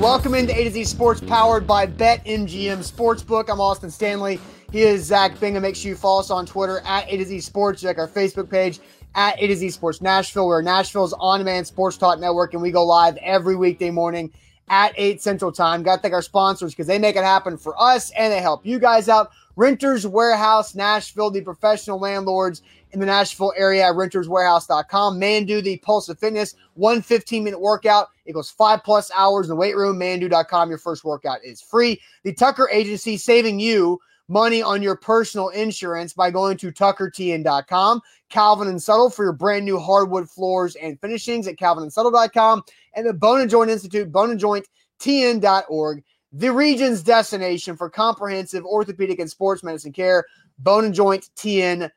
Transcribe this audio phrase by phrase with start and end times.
[0.00, 3.50] Welcome into A to Z Sports powered by BetMGM Sportsbook.
[3.50, 4.40] I'm Austin Stanley.
[4.72, 5.60] He is Zach Bingham.
[5.60, 7.82] Make sure you follow us on Twitter at A to Z Sports.
[7.82, 8.80] Check our Facebook page
[9.14, 10.46] at A to Z Sports Nashville.
[10.46, 14.32] We're Nashville's on demand sports talk network, and we go live every weekday morning
[14.70, 15.82] at 8 Central Time.
[15.82, 18.64] Got to thank our sponsors because they make it happen for us and they help
[18.64, 19.32] you guys out.
[19.54, 22.62] Renters Warehouse Nashville, the professional landlords
[22.92, 25.18] in the Nashville area at renterswarehouse.com.
[25.20, 29.56] Mandu, the Pulse of Fitness, one 15 minute workout equals five plus hours in the
[29.56, 29.98] weight room.
[29.98, 32.00] Mandu.com, your first workout is free.
[32.24, 38.00] The Tucker Agency saving you money on your personal insurance by going to tuckertn.com.
[38.28, 42.62] Calvin and Subtle for your brand new hardwood floors and finishings at calvinandsubtle.com.
[42.94, 49.64] And the Bone and Joint Institute, boneandjointtn.org, the region's destination for comprehensive orthopedic and sports
[49.64, 50.24] medicine care,
[50.60, 51.90] Bone and Joint boneandjointtn.org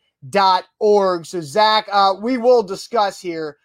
[0.80, 1.26] org.
[1.26, 3.58] So, Zach, uh, we will discuss here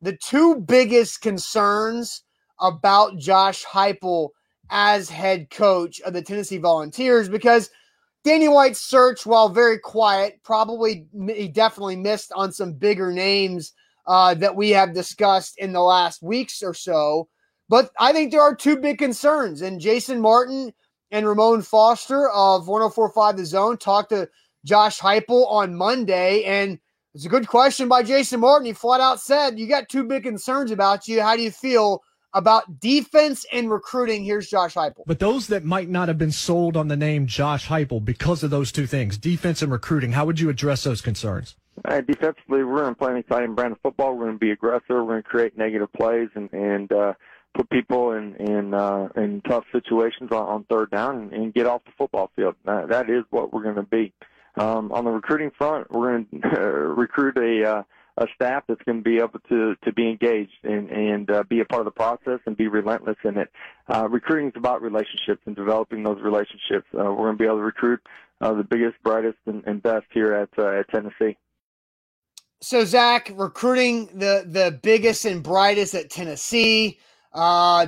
[0.00, 2.22] the two biggest concerns
[2.60, 4.30] about Josh Heupel
[4.70, 7.70] as head coach of the Tennessee Volunteers because
[8.24, 13.72] Danny White's search, while very quiet, probably he definitely missed on some bigger names
[14.06, 17.28] uh, that we have discussed in the last weeks or so.
[17.68, 20.72] But I think there are two big concerns, and Jason Martin
[21.10, 24.28] and Ramon Foster of 1045 The Zone talked to
[24.66, 26.42] Josh Heupel on Monday.
[26.44, 26.78] And
[27.14, 28.66] it's a good question by Jason Martin.
[28.66, 31.22] He flat out said, You got two big concerns about you.
[31.22, 32.02] How do you feel
[32.34, 34.24] about defense and recruiting?
[34.24, 35.04] Here's Josh Heupel.
[35.06, 38.50] But those that might not have been sold on the name Josh Heupel because of
[38.50, 41.54] those two things, defense and recruiting, how would you address those concerns?
[41.84, 44.14] Uh, defensively, we're going to play an exciting brand of football.
[44.14, 44.84] We're going to be aggressive.
[44.88, 47.12] We're going to create negative plays and, and uh,
[47.54, 51.66] put people in in uh, in tough situations on, on third down and, and get
[51.66, 52.56] off the football field.
[52.66, 54.12] Uh, that is what we're going to be.
[54.56, 57.82] Um, on the recruiting front, we're going to uh, recruit a uh,
[58.18, 61.60] a staff that's going to be able to to be engaged and and uh, be
[61.60, 63.50] a part of the process and be relentless in it.
[63.92, 66.86] Uh, recruiting is about relationships and developing those relationships.
[66.94, 68.00] Uh, we're going to be able to recruit
[68.40, 71.36] uh, the biggest, brightest, and, and best here at at Tennessee.
[72.62, 76.98] So Zach, recruiting the the biggest and brightest at Tennessee.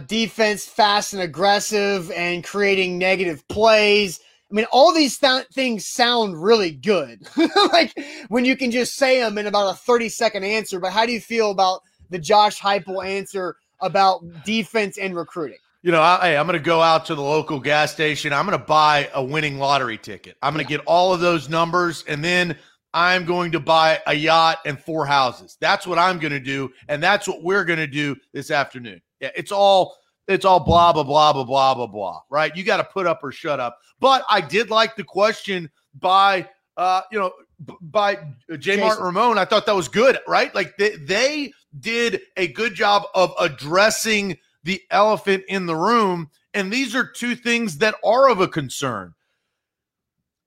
[0.07, 4.21] Defense fast and aggressive and creating negative plays.
[4.51, 7.27] I mean, all these th- things sound really good.
[7.73, 7.93] like
[8.29, 10.81] when you can just say them in about a 30 second answer.
[10.81, 15.59] But how do you feel about the Josh Heupel answer about defense and recruiting?
[15.83, 18.33] You know, I, I'm going to go out to the local gas station.
[18.33, 20.37] I'm going to buy a winning lottery ticket.
[20.43, 20.79] I'm going to yeah.
[20.79, 22.57] get all of those numbers, and then
[22.93, 25.57] I'm going to buy a yacht and four houses.
[25.61, 29.01] That's what I'm going to do, and that's what we're going to do this afternoon.
[29.21, 29.97] Yeah, it's all
[30.29, 32.21] it's all blah blah blah blah blah blah blah.
[32.31, 32.55] Right?
[32.55, 33.79] You got to put up or shut up.
[33.99, 37.33] But I did like the question by uh, you know
[37.81, 38.19] by
[38.59, 38.79] J.
[38.79, 39.39] Martin Ramon.
[39.39, 40.19] I thought that was good.
[40.29, 40.55] Right?
[40.55, 46.73] Like they, they did a good job of addressing the elephant in the room, and
[46.73, 49.15] these are two things that are of a concern.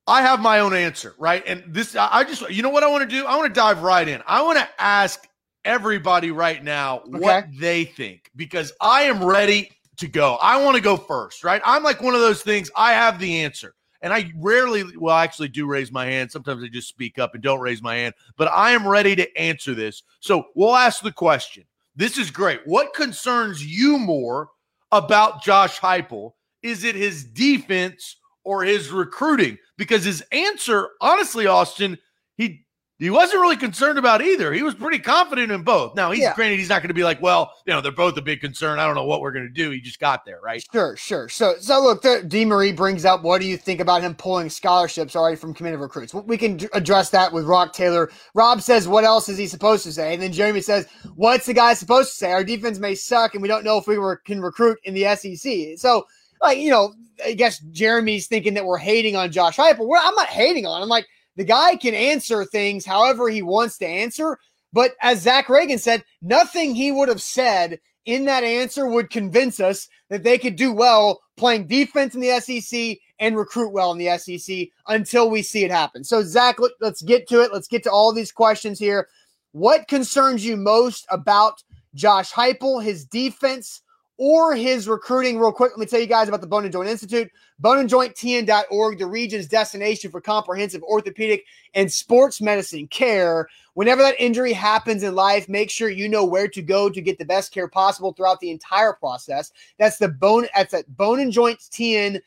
[0.07, 1.43] I have my own answer, right?
[1.45, 3.25] And this, I just, you know what I want to do?
[3.25, 4.21] I want to dive right in.
[4.25, 5.27] I want to ask
[5.65, 7.19] everybody right now okay.
[7.19, 10.35] what they think because I am ready to go.
[10.41, 11.61] I want to go first, right?
[11.65, 13.75] I'm like one of those things, I have the answer.
[14.03, 16.31] And I rarely, well, I actually do raise my hand.
[16.31, 19.37] Sometimes I just speak up and don't raise my hand, but I am ready to
[19.37, 20.01] answer this.
[20.19, 21.65] So we'll ask the question.
[21.95, 22.61] This is great.
[22.65, 24.49] What concerns you more
[24.91, 26.31] about Josh Heupel?
[26.63, 29.59] Is it his defense or his recruiting?
[29.77, 31.97] Because his answer, honestly, Austin,
[32.37, 32.65] he
[33.01, 34.53] he wasn't really concerned about either.
[34.53, 35.95] He was pretty confident in both.
[35.95, 36.35] Now, he's yeah.
[36.35, 38.77] granted he's not going to be like, well, you know, they're both a big concern.
[38.77, 39.71] I don't know what we're going to do.
[39.71, 40.63] He just got there, right?
[40.71, 41.27] Sure, sure.
[41.27, 45.15] So, so look, the, DeMarie brings up, what do you think about him pulling scholarships
[45.15, 46.13] already from committed recruits?
[46.13, 48.11] We can address that with Rock Taylor.
[48.35, 50.13] Rob says, what else is he supposed to say?
[50.13, 50.85] And then Jeremy says,
[51.15, 52.31] what's the guy supposed to say?
[52.31, 55.15] Our defense may suck, and we don't know if we were, can recruit in the
[55.15, 55.79] SEC.
[55.79, 56.05] So,
[56.39, 56.93] like, you know,
[57.25, 59.89] I guess Jeremy's thinking that we're hating on Josh Heupel.
[59.99, 60.83] I'm not hating on him.
[60.83, 64.37] I'm like, the guy can answer things however he wants to answer.
[64.73, 69.59] But as Zach Reagan said, nothing he would have said in that answer would convince
[69.59, 73.97] us that they could do well playing defense in the SEC and recruit well in
[73.97, 76.03] the SEC until we see it happen.
[76.03, 77.53] So, Zach, let's get to it.
[77.53, 79.07] Let's get to all these questions here.
[79.51, 81.63] What concerns you most about
[81.93, 83.81] Josh Heupel, his defense,
[84.17, 85.37] or his recruiting?
[85.37, 87.29] Real quick, let me tell you guys about the Bone and Joint Institute.
[87.61, 93.47] boneandjointtn.org, the region's destination for comprehensive orthopedic and sports medicine care.
[93.73, 97.17] Whenever that injury happens in life, make sure you know where to go to get
[97.17, 99.51] the best care possible throughout the entire process.
[99.77, 102.21] That's the bone that's at boneandjointtn.org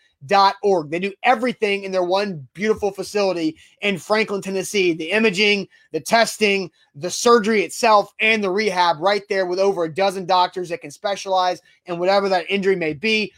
[0.62, 0.90] org.
[0.90, 4.94] They do everything in their one beautiful facility in Franklin, Tennessee.
[4.94, 9.94] The imaging, the testing, the surgery itself, and the rehab right there with over a
[9.94, 13.32] dozen doctors that can specialize in whatever that injury may be.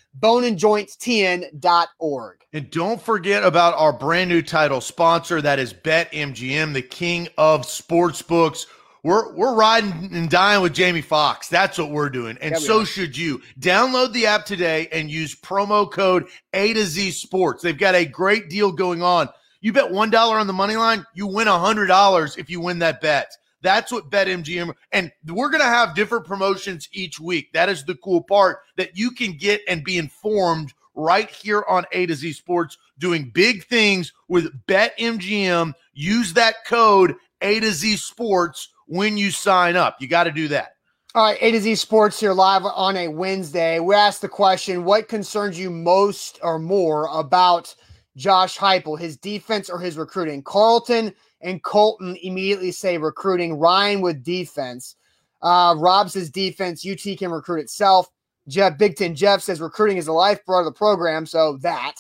[2.52, 7.66] And don't forget about our brand new title sponsor that is BetMGM, the king of
[7.66, 8.66] sports books
[9.06, 11.48] we're we're riding and dying with Jamie Fox.
[11.48, 12.84] That's what we're doing, and so are.
[12.84, 13.40] should you.
[13.60, 17.62] Download the app today and use promo code A to Z Sports.
[17.62, 19.28] They've got a great deal going on.
[19.60, 22.60] You bet one dollar on the money line, you win a hundred dollars if you
[22.60, 23.30] win that bet.
[23.62, 27.52] That's what BetMGM and we're going to have different promotions each week.
[27.52, 31.84] That is the cool part that you can get and be informed right here on
[31.92, 35.72] A to Z Sports doing big things with BetMGM.
[35.94, 39.96] Use that code A to Z Sports when you sign up.
[40.00, 40.72] You got to do that.
[41.14, 43.78] All right, A to Z Sports here live on a Wednesday.
[43.80, 47.74] We asked the question what concerns you most or more about
[48.16, 50.42] Josh Heupel, his defense or his recruiting?
[50.42, 53.54] Carlton and Colton immediately say recruiting.
[53.54, 54.96] Ryan with defense.
[55.42, 56.86] Uh, Rob says defense.
[56.86, 58.08] UT can recruit itself.
[58.48, 61.26] Jeff Big Ten Jeff says recruiting is the lifeblood of the program.
[61.26, 61.94] So that.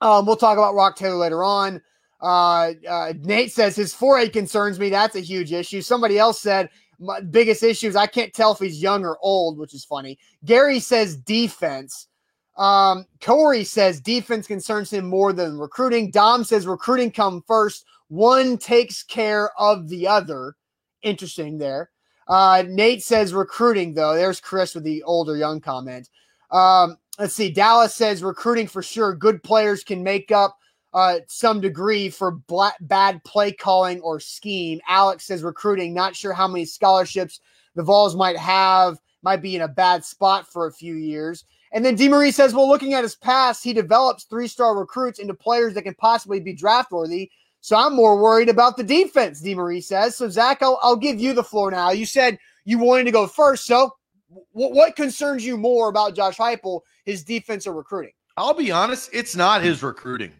[0.00, 1.80] Um, we'll talk about Rock Taylor later on.
[2.20, 4.90] Uh, uh, Nate says his forehead concerns me.
[4.90, 5.80] That's a huge issue.
[5.80, 9.58] Somebody else said my biggest issue is I can't tell if he's young or old,
[9.58, 10.18] which is funny.
[10.44, 12.08] Gary says defense.
[12.56, 16.10] Um, Corey says defense concerns him more than recruiting.
[16.10, 17.84] Dom says recruiting come first.
[18.08, 20.54] One takes care of the other.
[21.02, 21.90] Interesting there.
[22.28, 24.14] Uh, Nate says recruiting though.
[24.14, 26.08] There's Chris with the older young comment.
[26.50, 27.50] Um, let's see.
[27.50, 29.14] Dallas says recruiting for sure.
[29.14, 30.58] Good players can make up
[30.92, 34.80] uh, some degree for black, bad play calling or scheme.
[34.88, 37.40] Alex says recruiting, not sure how many scholarships
[37.74, 41.44] the Vols might have, might be in a bad spot for a few years.
[41.72, 45.34] And then DeMarie says, well, looking at his past, he develops three star recruits into
[45.34, 47.30] players that can possibly be draft worthy.
[47.66, 50.14] So I'm more worried about the defense, DeMarie says.
[50.14, 51.90] So, Zach, I'll, I'll give you the floor now.
[51.90, 53.66] You said you wanted to go first.
[53.66, 53.90] So,
[54.54, 58.12] w- what concerns you more about Josh Heupel, his defense or recruiting?
[58.36, 60.30] I'll be honest, it's not his recruiting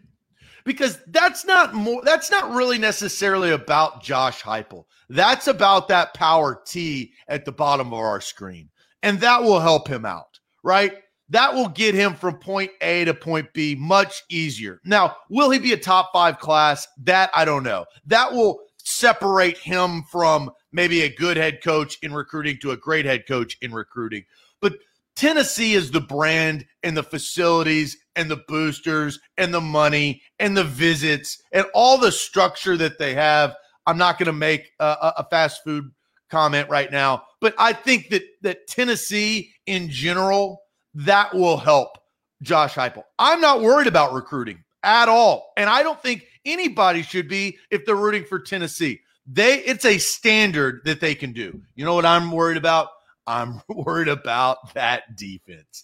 [0.63, 4.85] because that's not more that's not really necessarily about Josh Heupel.
[5.09, 8.69] That's about that power T at the bottom of our screen.
[9.03, 10.93] And that will help him out, right?
[11.29, 14.79] That will get him from point A to point B much easier.
[14.85, 16.87] Now, will he be a top 5 class?
[17.03, 17.85] That I don't know.
[18.05, 23.05] That will separate him from maybe a good head coach in recruiting to a great
[23.05, 24.23] head coach in recruiting.
[24.61, 24.77] But
[25.15, 30.63] Tennessee is the brand and the facilities and the boosters and the money and the
[30.63, 33.55] visits and all the structure that they have.
[33.85, 35.91] I'm not going to make a, a, fast food
[36.29, 40.61] comment right now, but I think that that Tennessee in general
[40.97, 41.99] that will help
[42.41, 43.03] Josh Heupel.
[43.19, 47.85] I'm not worried about recruiting at all, and I don't think anybody should be if
[47.85, 49.01] they're rooting for Tennessee.
[49.27, 51.61] They it's a standard that they can do.
[51.75, 52.89] You know what I'm worried about?
[53.27, 55.83] I'm worried about that defense.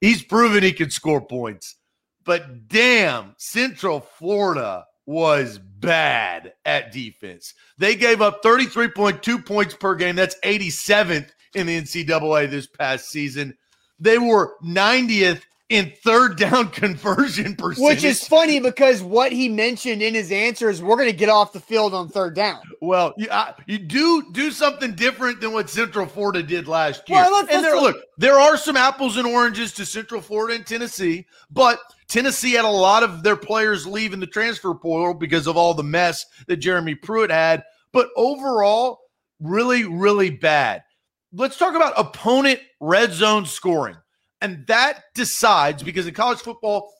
[0.00, 1.76] He's proven he can score points,
[2.24, 7.52] but damn, Central Florida was bad at defense.
[7.78, 10.16] They gave up 33.2 points per game.
[10.16, 13.56] That's 87th in the NCAA this past season.
[13.98, 17.88] They were 90th in third down conversion percentage.
[17.88, 21.28] Which is funny because what he mentioned in his answer is we're going to get
[21.28, 22.60] off the field on third down.
[22.80, 27.18] Well, you, I, you do do something different than what Central Florida did last year.
[27.18, 30.54] Well, let's, and let's there, look, there are some apples and oranges to Central Florida
[30.54, 35.14] and Tennessee, but Tennessee had a lot of their players leave in the transfer portal
[35.14, 37.64] because of all the mess that Jeremy Pruitt had.
[37.90, 39.00] But overall,
[39.40, 40.84] really, really bad.
[41.36, 43.96] Let's talk about opponent red zone scoring.
[44.40, 46.90] And that decides because in college football,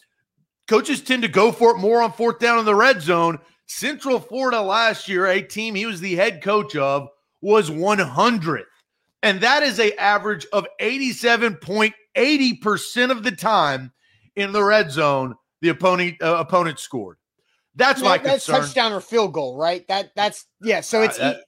[0.68, 3.38] coaches tend to go for it more on fourth down in the red zone.
[3.66, 7.08] Central Florida last year, a team he was the head coach of,
[7.40, 8.64] was 100th.
[9.22, 13.92] And that is a average of 87.80% of the time
[14.36, 17.16] in the red zone the opponent uh, opponent scored.
[17.74, 18.62] That's yeah, my that's concern.
[18.62, 19.84] touchdown or field goal, right?
[19.88, 20.80] That that's yeah.
[20.80, 21.40] So it's uh, that,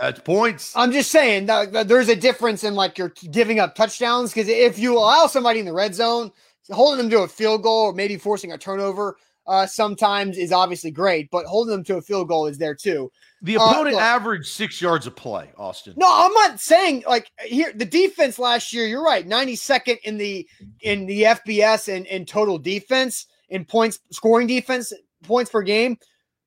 [0.00, 0.72] that's points.
[0.76, 4.78] I'm just saying that, there's a difference in like you're giving up touchdowns because if
[4.78, 6.32] you allow somebody in the red zone,
[6.70, 9.16] holding them to a field goal or maybe forcing a turnover,
[9.46, 13.10] uh, sometimes is obviously great, but holding them to a field goal is there too.
[13.42, 14.02] The Uh, opponent look.
[14.02, 15.94] averaged six yards a play, Austin.
[15.96, 18.86] No, I'm not saying like here the defense last year.
[18.86, 20.46] You're right, 92nd in the
[20.82, 24.92] in the FBS and in total defense in points scoring defense
[25.24, 25.98] points per game.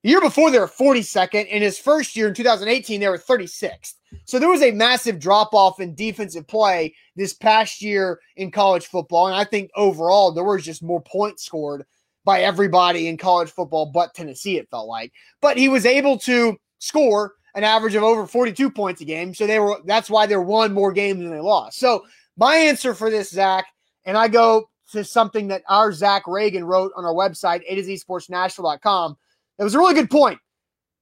[0.04, 1.48] The year before they were 42nd.
[1.48, 3.94] In his first year in 2018, they were 36th.
[4.26, 8.88] So there was a massive drop off in defensive play this past year in college
[8.88, 11.86] football, and I think overall there was just more points scored
[12.26, 14.58] by everybody in college football, but Tennessee.
[14.58, 19.02] It felt like, but he was able to score an average of over 42 points
[19.02, 19.34] a game.
[19.34, 21.80] So they were that's why they won more games than they lost.
[21.80, 22.06] So
[22.38, 23.66] my answer for this, Zach,
[24.06, 27.84] and I go to something that our Zach Reagan wrote on our website, A to
[27.84, 29.18] Z Sports Nashville.com.
[29.60, 30.40] It was a really good point.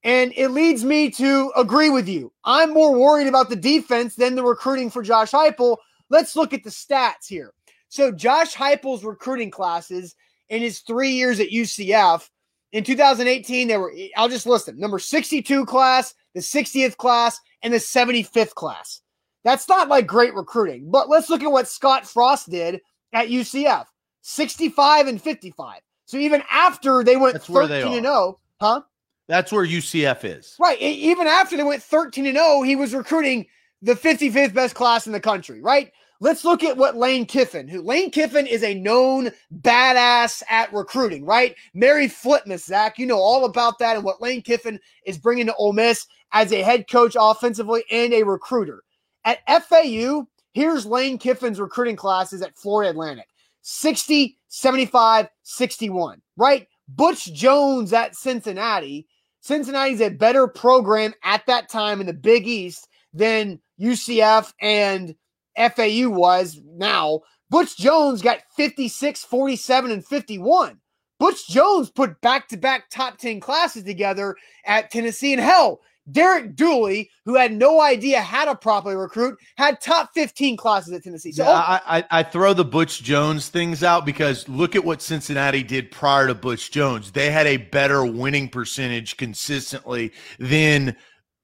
[0.03, 2.31] And it leads me to agree with you.
[2.43, 5.77] I'm more worried about the defense than the recruiting for Josh Heupel.
[6.10, 7.53] Let's look at the stats here.
[7.89, 10.15] So Josh Heupel's recruiting classes
[10.50, 12.27] in his three years at UCF
[12.72, 17.74] in 2018, they were, I'll just list them number 62 class, the 60th class, and
[17.74, 19.01] the 75th class.
[19.43, 22.79] That's not like great recruiting, but let's look at what Scott Frost did
[23.13, 23.86] at UCF
[24.22, 25.81] 65 and 55.
[26.12, 28.82] So even after they went That's where 13 they and 0, huh?
[29.30, 30.58] That's where UCF is.
[30.60, 30.77] Right.
[30.82, 33.46] Even after they went 13 and 0, he was recruiting
[33.82, 35.89] the 55th best class in the country, right?
[36.20, 41.24] Let's look at what Lane Kiffin, who Lane Kiffin is a known badass at recruiting,
[41.24, 41.56] right?
[41.74, 45.56] Merry Flipmas, Zach, you know all about that and what Lane Kiffin is bringing to
[45.56, 48.84] Ole Miss as a head coach offensively and a recruiter.
[49.24, 53.27] At FAU, here's Lane Kiffin's recruiting classes at Florida Atlantic
[53.62, 56.67] 60, 75, 61, right?
[56.89, 59.08] Butch Jones at Cincinnati.
[59.39, 65.15] Cincinnati's a better program at that time in the Big East than UCF and
[65.58, 67.22] FAU was now.
[67.50, 70.79] Butch Jones got 56, 47, and 51.
[71.17, 75.31] Butch Jones put back to back top 10 classes together at Tennessee.
[75.31, 75.79] And hell,
[76.10, 81.03] Derek Dooley, who had no idea how to properly recruit, had top 15 classes at
[81.03, 81.31] Tennessee.
[81.31, 85.01] So, Yeah, I, I, I throw the Butch Jones things out because look at what
[85.01, 87.12] Cincinnati did prior to Butch Jones.
[87.12, 90.96] They had a better winning percentage consistently than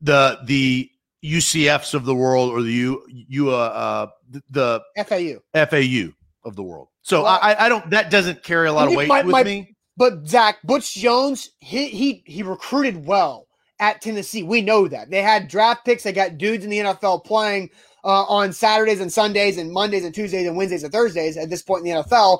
[0.02, 0.90] the the
[1.24, 5.40] UCFs of the world or the U, U uh, uh the FAU.
[5.54, 6.14] FAU
[6.46, 6.88] of the world.
[7.02, 9.44] So Well- I, I don't that doesn't carry a lot of weight my- with my-
[9.44, 9.74] me.
[10.00, 13.47] But Zach Butch Jones, he he he recruited well
[13.79, 14.43] at Tennessee.
[14.43, 16.03] We know that they had draft picks.
[16.03, 17.69] They got dudes in the NFL playing
[18.03, 21.38] uh, on Saturdays and Sundays and Mondays and Tuesdays and Wednesdays and Thursdays.
[21.38, 22.39] At this point in the NFL,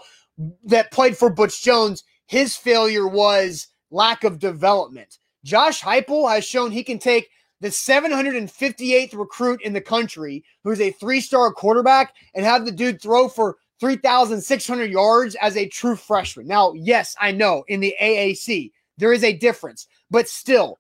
[0.66, 2.04] that played for Butch Jones.
[2.28, 5.18] His failure was lack of development.
[5.44, 7.30] Josh Heupel has shown he can take
[7.62, 13.28] the 758th recruit in the country, who's a three-star quarterback, and have the dude throw
[13.28, 16.48] for 3,600 yards as a true freshman.
[16.48, 20.80] Now, yes, I know in the AAC there is a difference, but still,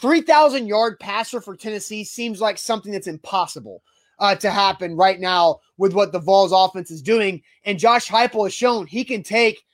[0.00, 3.82] 3,000 yard passer for Tennessee seems like something that's impossible
[4.18, 7.42] uh, to happen right now with what the Vols offense is doing.
[7.64, 9.64] And Josh Heupel has shown he can take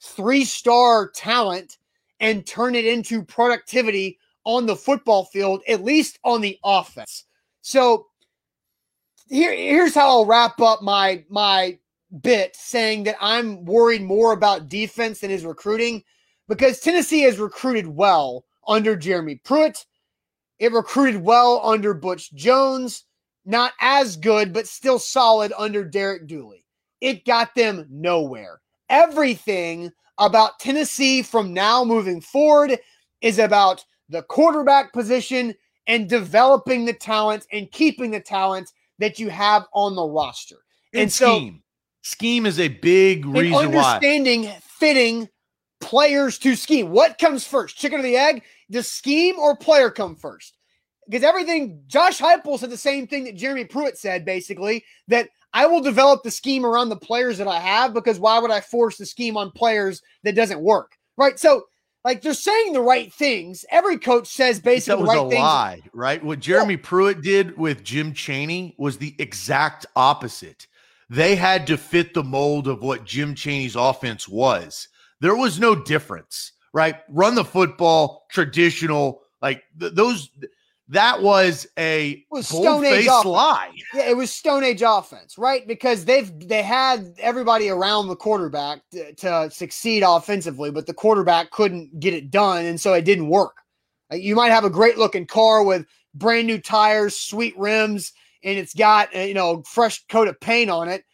[0.00, 1.78] three star talent
[2.20, 7.24] and turn it into productivity on the football field, at least on the offense.
[7.62, 8.06] So
[9.28, 11.78] here, here's how I'll wrap up my my
[12.22, 16.02] bit saying that I'm worried more about defense than his recruiting
[16.48, 19.84] because Tennessee has recruited well under Jeremy Pruitt.
[20.58, 23.04] It recruited well under Butch Jones,
[23.44, 26.64] not as good, but still solid under Derek Dooley.
[27.00, 28.60] It got them nowhere.
[28.90, 32.78] Everything about Tennessee from now moving forward
[33.22, 35.54] is about the quarterback position
[35.86, 40.56] and developing the talent and keeping the talent that you have on the roster.
[40.92, 41.62] And, And so- scheme.
[42.02, 43.94] scheme is a big reason why.
[43.94, 45.28] understanding fitting
[45.80, 46.90] players to scheme.
[46.90, 48.42] What comes first, chicken or the egg?
[48.70, 50.56] Does scheme or player come first?
[51.08, 55.66] Because everything, Josh Heupel said the same thing that Jeremy Pruitt said, basically, that I
[55.66, 58.96] will develop the scheme around the players that I have because why would I force
[58.96, 60.96] the scheme on players that doesn't work?
[61.16, 61.38] Right.
[61.38, 61.64] So,
[62.04, 63.64] like, they're saying the right things.
[63.70, 65.40] Every coach says that basically was the a things.
[65.40, 66.22] lie, right?
[66.24, 70.66] What Jeremy Pruitt did with Jim Chaney was the exact opposite.
[71.10, 74.88] They had to fit the mold of what Jim Chaney's offense was.
[75.20, 76.96] There was no difference, right?
[77.08, 80.30] Run the football, traditional, like th- those.
[80.88, 83.24] That was a was Stone Age offense.
[83.24, 83.70] lie.
[83.94, 85.64] Yeah, it was Stone Age offense, right?
[85.64, 91.52] Because they've they had everybody around the quarterback to, to succeed offensively, but the quarterback
[91.52, 93.58] couldn't get it done, and so it didn't work.
[94.10, 98.12] Like, you might have a great looking car with brand new tires, sweet rims,
[98.42, 101.04] and it's got uh, you know fresh coat of paint on it.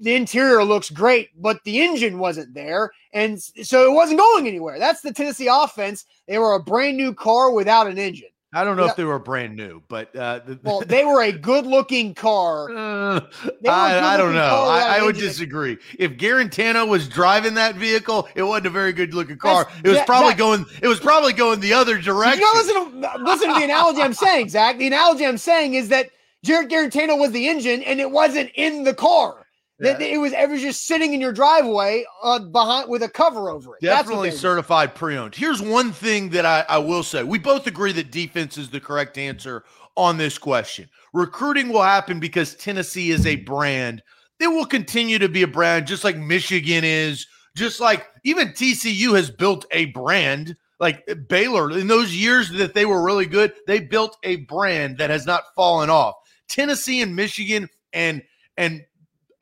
[0.00, 2.92] The interior looks great, but the engine wasn't there.
[3.12, 4.78] And so it wasn't going anywhere.
[4.78, 6.04] That's the Tennessee offense.
[6.26, 8.28] They were a brand new car without an engine.
[8.52, 8.90] I don't know yeah.
[8.90, 12.68] if they were brand new, but uh, the, well, they were a good-looking car.
[13.08, 13.20] Uh,
[13.68, 14.40] I, I, don't know.
[14.40, 15.78] I, I would disagree.
[15.98, 19.64] If Guarantano was driving that vehicle, it wasn't a very good-looking car.
[19.64, 20.66] That's, it was probably that, going.
[20.82, 22.40] It was probably going the other direction.
[22.40, 24.78] You know, listen, to, listen to the analogy I'm saying, Zach.
[24.78, 26.10] The analogy I'm saying is that
[26.44, 29.37] Jarrett Guarantano was the engine, and it wasn't in the car.
[29.80, 29.98] Yeah.
[30.00, 33.76] It was it was just sitting in your driveway uh, behind with a cover over
[33.76, 33.82] it.
[33.82, 35.36] Definitely certified pre-owned.
[35.36, 38.80] Here's one thing that I, I will say: we both agree that defense is the
[38.80, 39.64] correct answer
[39.96, 40.88] on this question.
[41.12, 44.02] Recruiting will happen because Tennessee is a brand.
[44.40, 49.14] It will continue to be a brand, just like Michigan is, just like even TCU
[49.16, 50.56] has built a brand.
[50.80, 55.10] Like Baylor, in those years that they were really good, they built a brand that
[55.10, 56.14] has not fallen off.
[56.48, 58.22] Tennessee and Michigan and
[58.56, 58.84] and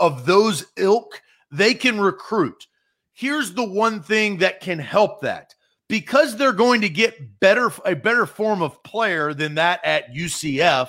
[0.01, 2.67] of those ilk, they can recruit.
[3.13, 5.55] Here's the one thing that can help that.
[5.89, 10.89] Because they're going to get better a better form of player than that at UCF,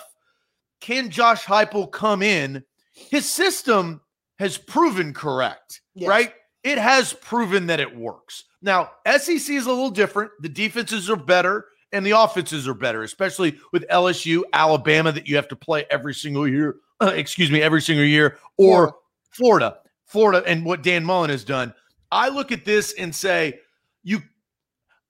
[0.81, 2.63] can Josh Heupel come in?
[2.93, 4.01] His system
[4.39, 6.09] has proven correct, yes.
[6.09, 6.33] right?
[6.63, 8.45] It has proven that it works.
[8.61, 10.31] Now, SEC is a little different.
[10.41, 15.35] The defenses are better and the offenses are better, especially with LSU, Alabama that you
[15.35, 18.95] have to play every single year uh, excuse me, every single year, or
[19.31, 19.79] Florida.
[20.05, 21.73] Florida, and what Dan Mullen has done.
[22.11, 23.59] I look at this and say,
[24.03, 24.21] you.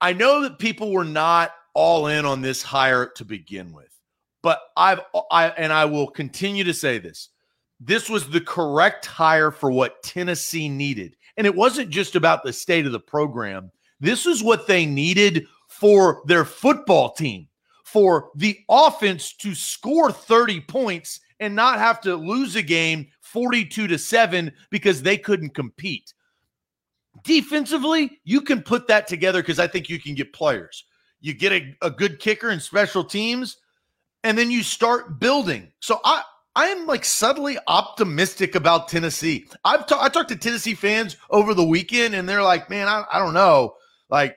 [0.00, 3.96] I know that people were not all in on this hire to begin with,
[4.42, 7.30] but I've I and I will continue to say this.
[7.80, 11.16] This was the correct hire for what Tennessee needed.
[11.36, 13.70] And it wasn't just about the state of the program.
[14.00, 17.46] This is what they needed for their football team,
[17.84, 23.86] for the offense to score 30 points and not have to lose a game 42
[23.88, 26.12] to 7 because they couldn't compete.
[27.24, 30.84] Defensively, you can put that together because I think you can get players.
[31.20, 33.56] You get a, a good kicker and special teams,
[34.22, 35.72] and then you start building.
[35.80, 36.22] So I
[36.54, 39.46] I am like subtly optimistic about Tennessee.
[39.64, 43.04] I've ta- I talked to Tennessee fans over the weekend, and they're like, "Man, I,
[43.12, 43.74] I don't know,
[44.10, 44.36] like,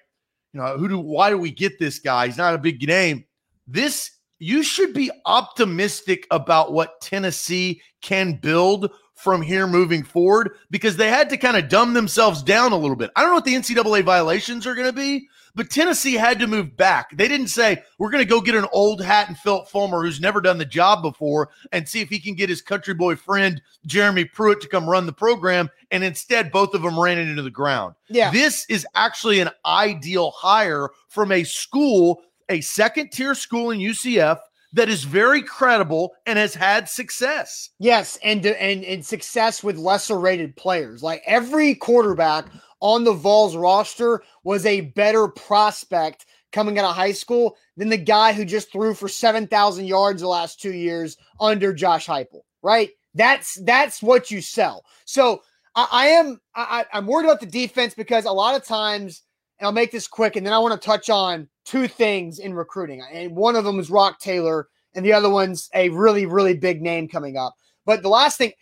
[0.53, 2.27] you know, who do why do we get this guy?
[2.27, 3.25] He's not a big name.
[3.67, 10.97] This you should be optimistic about what Tennessee can build from here moving forward because
[10.97, 13.11] they had to kind of dumb themselves down a little bit.
[13.15, 16.47] I don't know what the NCAA violations are going to be, but Tennessee had to
[16.47, 17.15] move back.
[17.15, 20.19] They didn't say, we're going to go get an old hat and Phillip Fulmer who's
[20.19, 23.61] never done the job before and see if he can get his country boy friend,
[23.85, 25.69] Jeremy Pruitt, to come run the program.
[25.91, 27.93] And instead, both of them ran it into the ground.
[28.09, 28.31] Yeah.
[28.31, 34.39] This is actually an ideal hire from a school a second tier school in UCF
[34.73, 37.69] that is very credible and has had success.
[37.79, 41.01] Yes, and and and success with lesser rated players.
[41.01, 42.45] Like every quarterback
[42.79, 47.97] on the Vols roster was a better prospect coming out of high school than the
[47.97, 52.89] guy who just threw for 7,000 yards the last 2 years under Josh Heupel, right?
[53.13, 54.83] That's that's what you sell.
[55.05, 55.41] So
[55.75, 59.23] I, I am I, I'm worried about the defense because a lot of times
[59.61, 62.53] and I'll make this quick, and then I want to touch on two things in
[62.53, 63.03] recruiting.
[63.11, 66.81] And one of them is Rock Taylor, and the other one's a really, really big
[66.81, 67.55] name coming up.
[67.85, 68.53] But the last thing,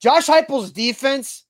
[0.00, 1.44] Josh Heupel's defense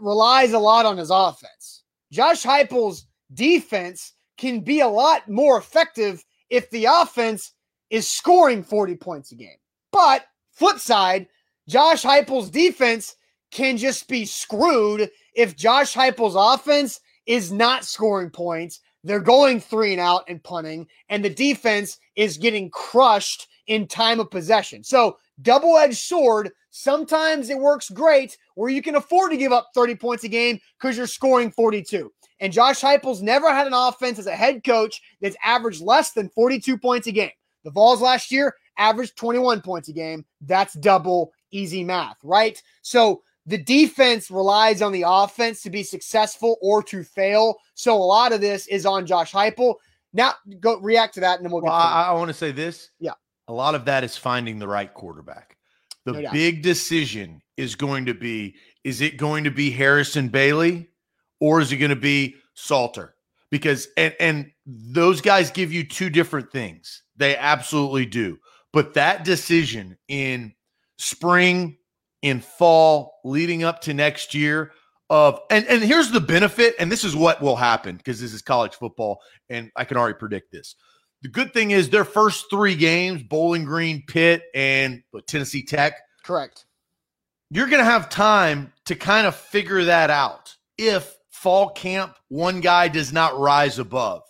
[0.00, 1.82] relies a lot on his offense.
[2.10, 7.52] Josh Heupel's defense can be a lot more effective if the offense
[7.90, 9.56] is scoring 40 points a game.
[9.92, 11.28] But flip side,
[11.68, 13.14] Josh Heupel's defense
[13.50, 18.80] can just be screwed if Josh Heupel's offense is not scoring points.
[19.04, 24.20] They're going three and out and punting, and the defense is getting crushed in time
[24.20, 24.84] of possession.
[24.84, 26.50] So, double edged sword.
[26.70, 30.58] Sometimes it works great where you can afford to give up 30 points a game
[30.80, 32.10] because you're scoring 42.
[32.40, 36.30] And Josh Heupel's never had an offense as a head coach that's averaged less than
[36.30, 37.30] 42 points a game.
[37.64, 40.24] The Vols last year averaged 21 points a game.
[40.40, 42.60] That's double easy math, right?
[42.80, 47.56] So the defense relies on the offense to be successful or to fail.
[47.74, 49.76] So a lot of this is on Josh Heupel.
[50.12, 51.62] Now, go react to that, and then we'll.
[51.62, 52.90] Well, I, I want to say this.
[53.00, 53.14] Yeah,
[53.48, 55.56] a lot of that is finding the right quarterback.
[56.04, 60.88] The no big decision is going to be: is it going to be Harrison Bailey,
[61.40, 63.14] or is it going to be Salter?
[63.50, 67.02] Because and and those guys give you two different things.
[67.16, 68.38] They absolutely do.
[68.72, 70.54] But that decision in
[70.98, 71.78] spring
[72.22, 74.72] in fall leading up to next year
[75.10, 78.40] of and and here's the benefit and this is what will happen because this is
[78.40, 80.76] college football and I can already predict this.
[81.22, 85.94] The good thing is their first 3 games, Bowling Green, Pitt and Tennessee Tech.
[86.24, 86.64] Correct.
[87.50, 92.60] you're going to have time to kind of figure that out if fall camp one
[92.60, 94.22] guy does not rise above.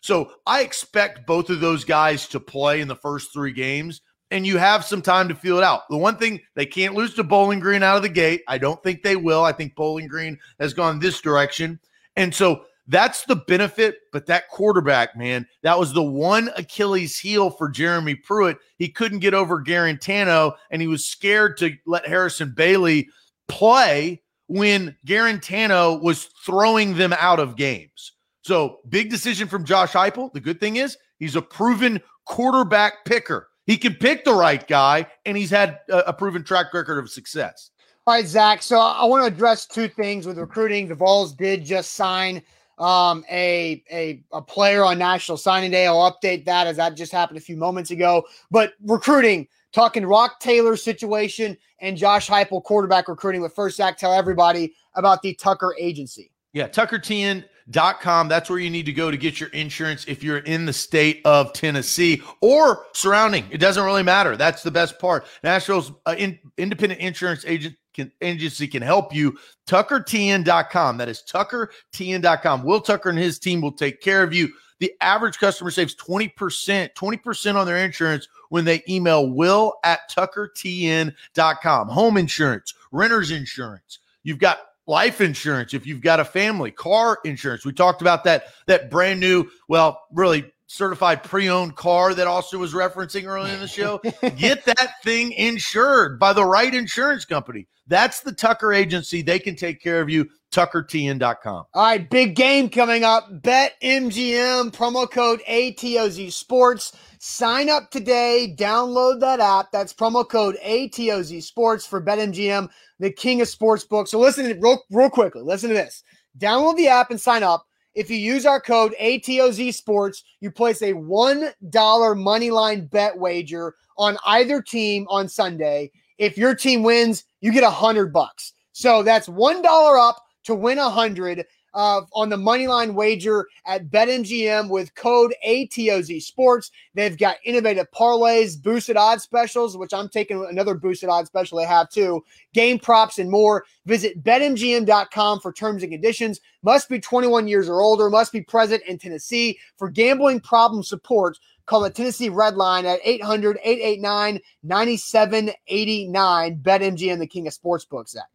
[0.00, 4.46] So I expect both of those guys to play in the first three games, and
[4.46, 5.82] you have some time to feel it out.
[5.88, 8.42] The one thing they can't lose to Bowling Green out of the gate.
[8.48, 9.44] I don't think they will.
[9.44, 11.78] I think Bowling Green has gone this direction.
[12.16, 13.96] And so that's the benefit.
[14.12, 18.58] But that quarterback, man, that was the one Achilles heel for Jeremy Pruitt.
[18.76, 23.08] He couldn't get over Guarantano, and he was scared to let Harrison Bailey
[23.46, 28.12] play when Guarantano was throwing them out of games.
[28.42, 30.32] So big decision from Josh Heupel.
[30.32, 33.48] The good thing is he's a proven quarterback picker.
[33.68, 37.10] He can pick the right guy, and he's had a, a proven track record of
[37.10, 37.70] success.
[38.06, 38.62] All right, Zach.
[38.62, 40.88] So I want to address two things with recruiting.
[40.88, 42.42] The Vols did just sign
[42.78, 45.86] um, a, a a player on National Signing Day.
[45.86, 48.24] I'll update that as that just happened a few moments ago.
[48.50, 53.42] But recruiting, talking Rock Taylor situation and Josh Heupel quarterback recruiting.
[53.42, 56.32] But first, Zach, tell everybody about the Tucker Agency.
[56.54, 58.28] Yeah, TuckerTN com.
[58.28, 61.20] That's where you need to go to get your insurance if you're in the state
[61.24, 63.44] of Tennessee or surrounding.
[63.50, 64.36] It doesn't really matter.
[64.36, 65.26] That's the best part.
[65.42, 69.36] Nashville's uh, in, independent insurance agent can, agency can help you.
[69.66, 70.96] TuckerTN.com.
[70.98, 72.62] That is TuckerTN.com.
[72.62, 74.48] Will Tucker and his team will take care of you.
[74.80, 81.88] The average customer saves 20%, 20% on their insurance when they email will at tuckertn.com.
[81.88, 83.98] Home insurance, renter's insurance.
[84.22, 87.64] You've got life insurance if you've got a family, car insurance.
[87.64, 92.74] We talked about that that brand new, well, really certified pre-owned car that Austin was
[92.74, 93.98] referencing earlier in the show.
[94.36, 97.66] Get that thing insured by the right insurance company.
[97.88, 99.22] That's the Tucker agency.
[99.22, 100.28] They can take care of you.
[100.52, 101.64] TuckerTN.com.
[101.74, 103.42] All right, big game coming up.
[103.42, 106.92] Bet MGM promo code ATOZ Sports.
[107.18, 108.54] Sign up today.
[108.56, 109.72] Download that app.
[109.72, 114.10] That's promo code ATOZ Sports for BetMGM, the king of sports books.
[114.10, 115.42] So listen to real, real quickly.
[115.42, 116.02] Listen to this.
[116.38, 117.67] Download the app and sign up.
[117.94, 123.74] If you use our code ATOZ Sports, you place a $1 money line bet wager
[123.96, 125.90] on either team on Sunday.
[126.18, 128.52] If your team wins, you get a hundred bucks.
[128.72, 133.46] So that's one dollar up to win a hundred uh, on the money line wager
[133.66, 136.70] at BetMGM with code ATOZ Sports.
[136.94, 141.64] They've got innovative parlays, boosted odds specials, which I'm taking another boosted odds special they
[141.66, 143.64] have too, game props, and more.
[143.86, 146.40] Visit betmgm.com for terms and conditions.
[146.62, 149.58] Must be 21 years or older, must be present in Tennessee.
[149.76, 156.56] For gambling problem support, call the Tennessee Red Line at 800 889 9789.
[156.56, 158.28] BetMGM, the king of sportsbooks, Zach.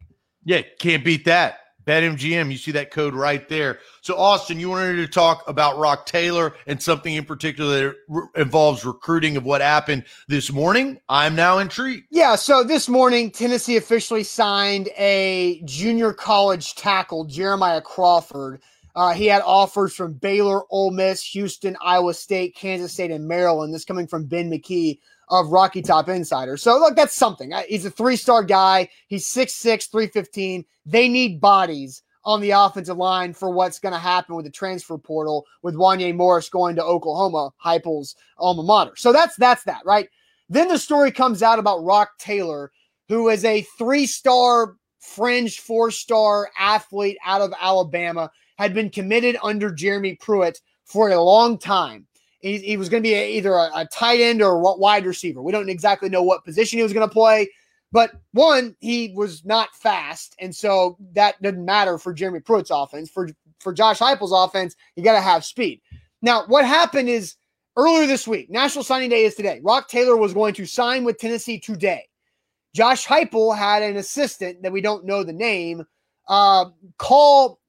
[0.44, 1.63] Yeah, can't beat that.
[1.86, 3.78] BetMGM, you see that code right there.
[4.00, 8.84] So, Austin, you wanted to talk about Rock Taylor and something in particular that involves
[8.84, 10.98] recruiting of what happened this morning.
[11.08, 12.06] I'm now intrigued.
[12.10, 12.36] Yeah.
[12.36, 18.60] So, this morning, Tennessee officially signed a junior college tackle, Jeremiah Crawford.
[18.96, 23.74] Uh, he had offers from Baylor, Ole Miss, Houston, Iowa State, Kansas State, and Maryland.
[23.74, 26.56] This coming from Ben McKee of Rocky Top Insider.
[26.56, 27.52] So look, that's something.
[27.68, 28.88] He's a three-star guy.
[29.08, 30.64] He's 6'6, 315.
[30.86, 34.96] They need bodies on the offensive line for what's going to happen with the transfer
[34.96, 38.96] portal with Wanya Morris going to Oklahoma, Heupel's alma mater.
[38.96, 40.08] So that's that's that, right?
[40.48, 42.70] Then the story comes out about Rock Taylor,
[43.08, 50.16] who is a three-star fringe four-star athlete out of Alabama, had been committed under Jeremy
[50.16, 52.06] Pruitt for a long time
[52.44, 55.06] he, he was going to be a, either a, a, tight end or a wide
[55.06, 55.40] receiver.
[55.40, 57.50] We don't exactly know what position he was going to play,
[57.90, 63.08] but one, he was not fast, and so that doesn't matter for Jeremy Pruitt's offense.
[63.08, 63.30] For
[63.60, 65.80] for Josh Heupel's offense, you got to have speed.
[66.20, 67.36] Now, what happened is
[67.76, 69.60] earlier this week, National Signing Day is today.
[69.62, 72.06] Rock Taylor was going to sign with Tennessee today.
[72.74, 75.84] Josh Heupel had an assistant that we don't know the name
[76.28, 76.66] uh,
[76.98, 77.60] call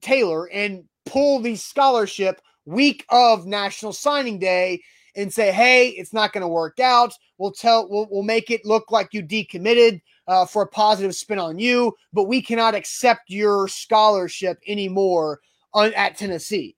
[0.00, 4.82] Taylor and pull the scholarship week of National Signing Day
[5.16, 7.14] and say, "Hey, it's not going to work out.
[7.38, 7.88] We'll tell.
[7.88, 11.94] We'll, we'll make it look like you decommitted uh, for a positive spin on you,
[12.12, 15.40] but we cannot accept your scholarship anymore
[15.72, 16.76] on, at Tennessee."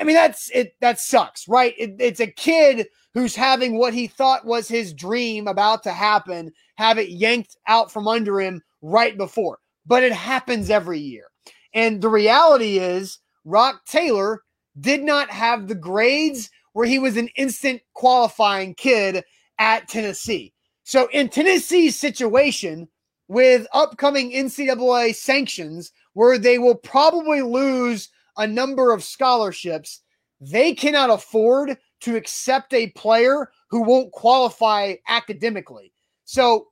[0.00, 0.74] I mean, that's it.
[0.80, 1.74] That sucks, right?
[1.78, 6.52] It, it's a kid who's having what he thought was his dream about to happen,
[6.76, 9.58] have it yanked out from under him right before.
[9.84, 11.24] But it happens every year.
[11.74, 14.42] And the reality is, Rock Taylor
[14.80, 19.24] did not have the grades where he was an instant qualifying kid
[19.58, 20.52] at Tennessee.
[20.84, 22.88] So, in Tennessee's situation,
[23.28, 30.00] with upcoming NCAA sanctions, where they will probably lose a number of scholarships,
[30.40, 35.92] they cannot afford to accept a player who won't qualify academically.
[36.24, 36.68] So,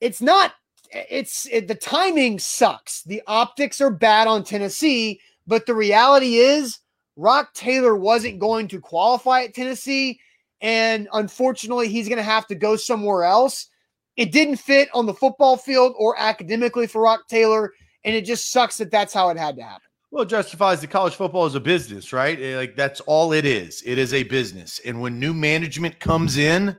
[0.00, 0.54] it's not
[0.94, 3.02] it's it, the timing sucks.
[3.02, 6.78] The optics are bad on Tennessee, but the reality is
[7.16, 10.18] Rock Taylor wasn't going to qualify at Tennessee,
[10.60, 13.68] and unfortunately, he's going to have to go somewhere else.
[14.16, 17.72] It didn't fit on the football field or academically for Rock Taylor,
[18.04, 19.82] and it just sucks that that's how it had to happen.
[20.10, 22.38] Well, it justifies that college football is a business, right?
[22.38, 23.82] Like that's all it is.
[23.84, 24.80] It is a business.
[24.84, 26.76] And when new management comes in,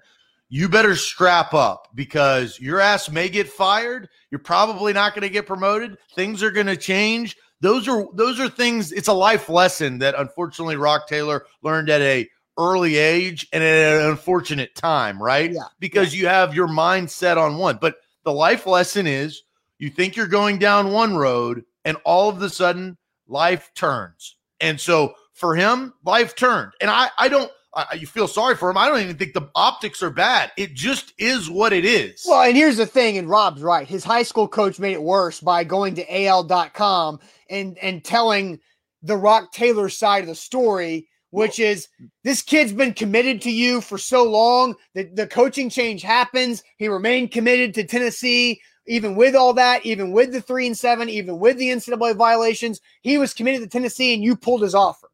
[0.55, 4.07] you better strap up because your ass may get fired.
[4.31, 5.97] You're probably not going to get promoted.
[6.13, 7.35] Things are going to change.
[7.59, 8.93] Those are those are things.
[8.93, 13.99] It's a life lesson that unfortunately Rock Taylor learned at a early age and at
[13.99, 15.51] an unfortunate time, right?
[15.51, 15.63] Yeah.
[15.81, 16.21] Because yeah.
[16.21, 17.77] you have your mind set on one.
[17.81, 19.43] But the life lesson is
[19.77, 24.37] you think you're going down one road and all of a sudden life turns.
[24.61, 26.71] And so for him, life turned.
[26.79, 28.77] And I I don't I, you feel sorry for him.
[28.77, 30.51] I don't even think the optics are bad.
[30.55, 32.23] It just is what it is.
[32.25, 33.87] Well, and here's the thing, and Rob's right.
[33.87, 38.59] His high school coach made it worse by going to AL.com and and telling
[39.03, 41.87] the Rock Taylor side of the story, which is
[42.23, 44.75] this kid's been committed to you for so long.
[44.93, 46.63] that the coaching change happens.
[46.77, 48.61] He remained committed to Tennessee.
[48.87, 52.79] Even with all that, even with the three and seven, even with the NCAA violations,
[53.01, 55.09] he was committed to Tennessee and you pulled his offer.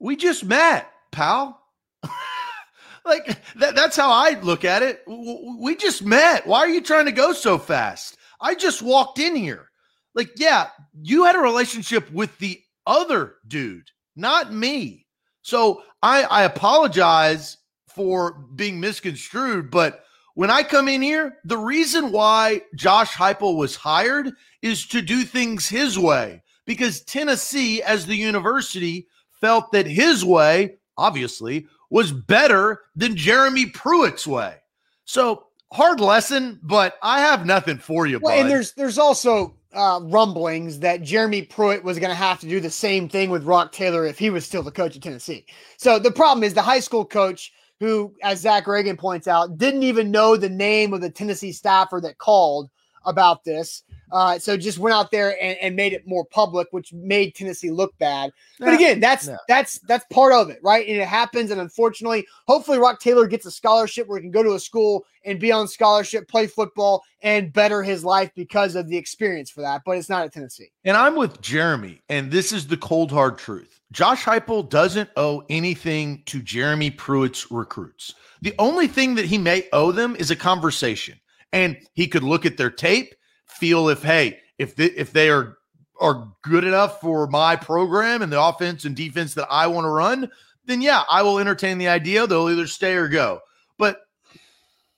[0.00, 1.63] We just met, pal.
[3.04, 5.02] like that, that's how I look at it.
[5.06, 6.46] We just met.
[6.46, 8.16] Why are you trying to go so fast?
[8.40, 9.70] I just walked in here.
[10.14, 10.68] Like, yeah,
[11.02, 15.06] you had a relationship with the other dude, not me.
[15.42, 22.10] So I, I apologize for being misconstrued, but when I come in here, the reason
[22.10, 28.16] why Josh Heupel was hired is to do things his way because Tennessee, as the
[28.16, 29.06] university,
[29.40, 34.56] felt that his way, obviously, was better than Jeremy Pruitt's way.
[35.04, 38.18] So hard lesson, but I have nothing for you.
[38.18, 38.40] Well, bud.
[38.40, 42.58] and there's there's also uh, rumblings that Jeremy Pruitt was going to have to do
[42.58, 45.46] the same thing with Rock Taylor if he was still the coach of Tennessee.
[45.76, 49.84] So the problem is the high school coach, who, as Zach Reagan points out, didn't
[49.84, 52.70] even know the name of the Tennessee staffer that called
[53.04, 53.84] about this.
[54.14, 57.72] Uh, so just went out there and, and, made it more public, which made Tennessee
[57.72, 58.30] look bad.
[58.60, 60.86] But again, that's that's that's part of it, right?
[60.86, 61.50] And it happens.
[61.50, 65.04] And unfortunately, hopefully, Rock Taylor gets a scholarship where he can go to a school
[65.24, 69.62] and be on scholarship, play football, and better his life because of the experience for
[69.62, 69.82] that.
[69.84, 70.70] But it's not at Tennessee.
[70.84, 73.80] And I'm with Jeremy, and this is the cold hard truth.
[73.90, 78.14] Josh Heupel doesn't owe anything to Jeremy Pruitt's recruits.
[78.42, 81.18] The only thing that he may owe them is a conversation,
[81.52, 83.12] and he could look at their tape
[83.46, 85.58] feel if hey if the, if they are
[86.00, 89.90] are good enough for my program and the offense and defense that I want to
[89.90, 90.30] run,
[90.66, 92.26] then yeah, I will entertain the idea.
[92.26, 93.40] They'll either stay or go.
[93.78, 94.00] But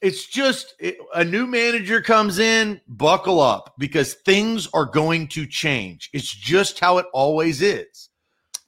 [0.01, 5.47] it's just it, a new manager comes in, buckle up because things are going to
[5.47, 6.11] change.
[6.13, 8.09] It's just how it always is.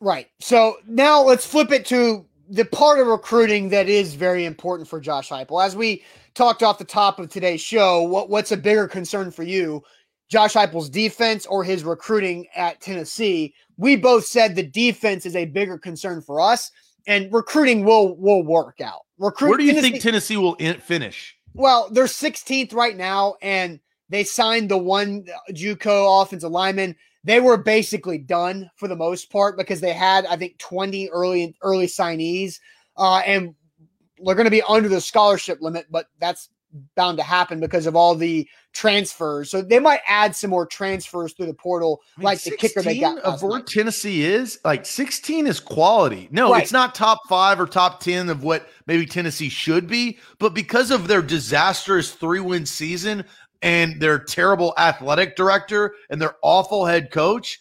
[0.00, 0.28] Right.
[0.40, 5.00] So now let's flip it to the part of recruiting that is very important for
[5.00, 5.64] Josh Heupel.
[5.64, 6.02] As we
[6.34, 9.82] talked off the top of today's show, what, what's a bigger concern for you,
[10.28, 13.54] Josh Heupel's defense or his recruiting at Tennessee?
[13.76, 16.70] We both said the defense is a bigger concern for us,
[17.06, 19.00] and recruiting will will work out.
[19.18, 21.36] Recruit, Where do you Tennessee, think Tennessee will in, finish?
[21.54, 27.40] Well, they're 16th right now, and they signed the one uh, JUCO offensive lineman they
[27.40, 31.86] were basically done for the most part because they had I think 20 early early
[31.86, 32.58] signees
[32.96, 33.54] uh, and
[34.24, 36.48] they're going to be under the scholarship limit, but that's
[36.96, 39.50] bound to happen because of all the transfers.
[39.50, 42.82] So they might add some more transfers through the portal, I mean, like the kicker
[42.82, 43.18] they got.
[43.20, 46.28] Of where Tennessee is, like 16 is quality.
[46.30, 46.62] No, right.
[46.62, 50.90] it's not top five or top 10 of what maybe Tennessee should be, but because
[50.90, 53.24] of their disastrous three win season,
[53.62, 57.60] and their terrible athletic director and their awful head coach,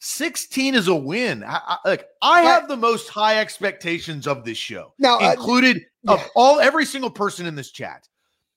[0.00, 1.42] 16 is a win.
[1.44, 5.82] I, I, like I have the most high expectations of this show, now uh, included
[6.06, 8.08] uh, of all every single person in this chat.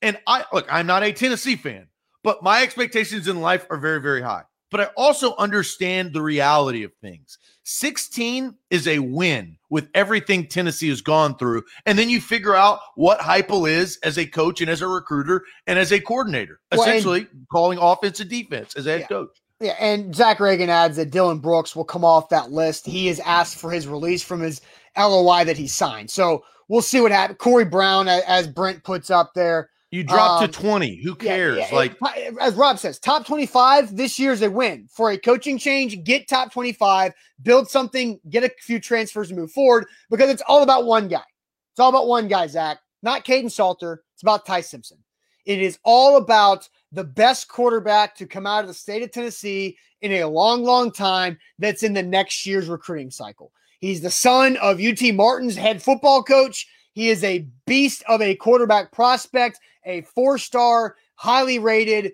[0.01, 1.87] And I look, I'm not a Tennessee fan,
[2.23, 4.43] but my expectations in life are very, very high.
[4.69, 7.37] But I also understand the reality of things.
[7.63, 11.63] 16 is a win with everything Tennessee has gone through.
[11.85, 15.43] And then you figure out what Heupel is as a coach and as a recruiter
[15.67, 19.07] and as a coordinator, well, essentially and, calling offense and defense as a head yeah.
[19.07, 19.41] coach.
[19.59, 22.85] Yeah, and Zach Reagan adds that Dylan Brooks will come off that list.
[22.85, 24.61] He has asked for his release from his
[24.97, 26.11] LOI that he signed.
[26.11, 27.39] So we'll see what happens.
[27.39, 31.01] Corey Brown, as Brent puts up there, you drop um, to 20.
[31.03, 31.57] Who cares?
[31.57, 34.87] Yeah, yeah, like it, as Rob says, top 25 this year's a win.
[34.91, 39.51] For a coaching change, get top 25, build something, get a few transfers and move
[39.51, 41.23] forward because it's all about one guy.
[41.71, 42.79] It's all about one guy, Zach.
[43.01, 44.03] Not Kaidon Salter.
[44.15, 44.97] It's about Ty Simpson.
[45.45, 49.77] It is all about the best quarterback to come out of the state of Tennessee
[50.01, 53.51] in a long, long time that's in the next year's recruiting cycle.
[53.79, 56.67] He's the son of UT Martin's head football coach.
[56.93, 62.13] He is a beast of a quarterback prospect, a four star, highly rated.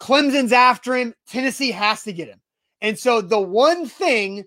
[0.00, 1.14] Clemson's after him.
[1.28, 2.40] Tennessee has to get him.
[2.80, 4.44] And so the one thing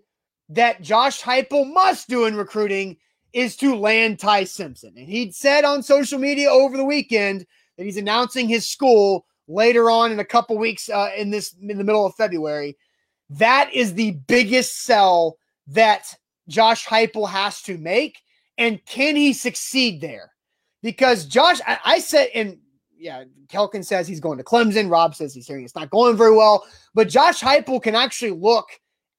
[0.50, 2.98] that Josh Heupel must do in recruiting
[3.34, 4.94] is to land Ty Simpson.
[4.98, 7.46] And he'd said on social media over the weekend
[7.78, 11.78] that he's announcing his school later on in a couple weeks uh, in this in
[11.78, 12.78] the middle of February.
[13.30, 16.16] That is the biggest sell that
[16.48, 18.20] Josh Heupel has to make,
[18.58, 20.33] and can he succeed there?
[20.84, 22.60] Because Josh, I, I said, and
[22.96, 24.92] yeah, Kelkin says he's going to Clemson.
[24.92, 28.68] Rob says he's hearing it's not going very well, but Josh Heupel can actually look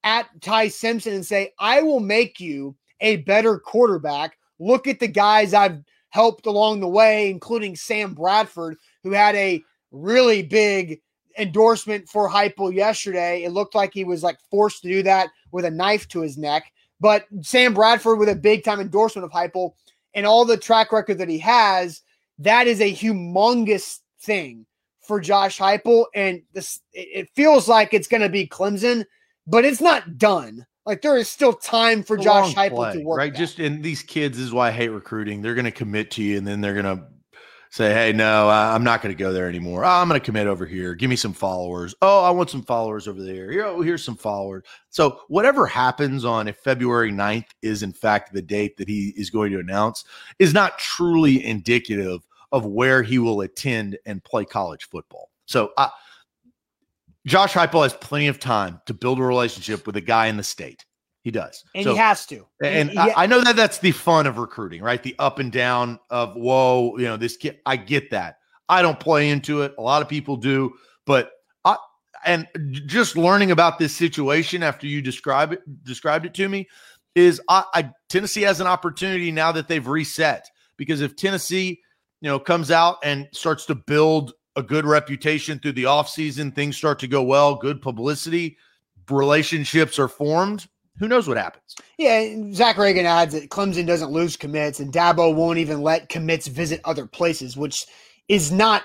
[0.05, 5.07] at Ty Simpson and say, "I will make you a better quarterback." Look at the
[5.07, 11.01] guys I've helped along the way, including Sam Bradford, who had a really big
[11.37, 13.43] endorsement for Heupel yesterday.
[13.43, 16.37] It looked like he was like forced to do that with a knife to his
[16.37, 16.71] neck.
[16.99, 19.73] But Sam Bradford with a big time endorsement of Heupel
[20.15, 22.01] and all the track record that he has,
[22.39, 24.65] that is a humongous thing
[25.01, 26.05] for Josh Heupel.
[26.15, 29.05] And this it feels like it's going to be Clemson,
[29.45, 30.65] but it's not done.
[30.85, 33.17] Like there is still time for Josh Heupel play, to work.
[33.17, 33.33] Right.
[33.33, 33.39] That.
[33.39, 35.41] Just and these kids this is why I hate recruiting.
[35.41, 37.05] They're going to commit to you and then they're going to
[37.75, 39.83] say, hey, no, I'm not going to go there anymore.
[39.83, 40.95] Oh, I'm going to commit over here.
[40.95, 41.93] Give me some followers.
[42.01, 43.51] Oh, I want some followers over there.
[43.51, 44.63] Here, oh, here's some followers.
[44.89, 49.29] So whatever happens on if February 9th is in fact the date that he is
[49.29, 50.05] going to announce
[50.39, 55.29] is not truly indicative of where he will attend and play college football.
[55.45, 55.89] So uh,
[57.27, 60.43] Josh Heupel has plenty of time to build a relationship with a guy in the
[60.43, 60.85] state.
[61.25, 62.45] He does, and so, he has to.
[62.61, 65.01] And, and I, I, know that that's the fun of recruiting, right?
[65.01, 67.57] The up and down of whoa, you know, this kid.
[67.65, 68.37] I get that.
[68.69, 69.73] I don't play into it.
[69.79, 70.75] A lot of people do,
[71.07, 71.31] but
[71.65, 71.77] I
[72.27, 72.47] and
[72.85, 76.67] just learning about this situation after you describe it described it to me
[77.15, 81.81] is I, I Tennessee has an opportunity now that they've reset because if Tennessee,
[82.21, 86.77] you know, comes out and starts to build a good reputation through the offseason, things
[86.77, 88.59] start to go well, good publicity,
[89.09, 91.75] relationships are formed who knows what happens?
[91.97, 96.47] Yeah, Zach Reagan adds that Clemson doesn't lose commits, and Dabo won't even let commits
[96.47, 97.85] visit other places, which
[98.27, 98.83] is not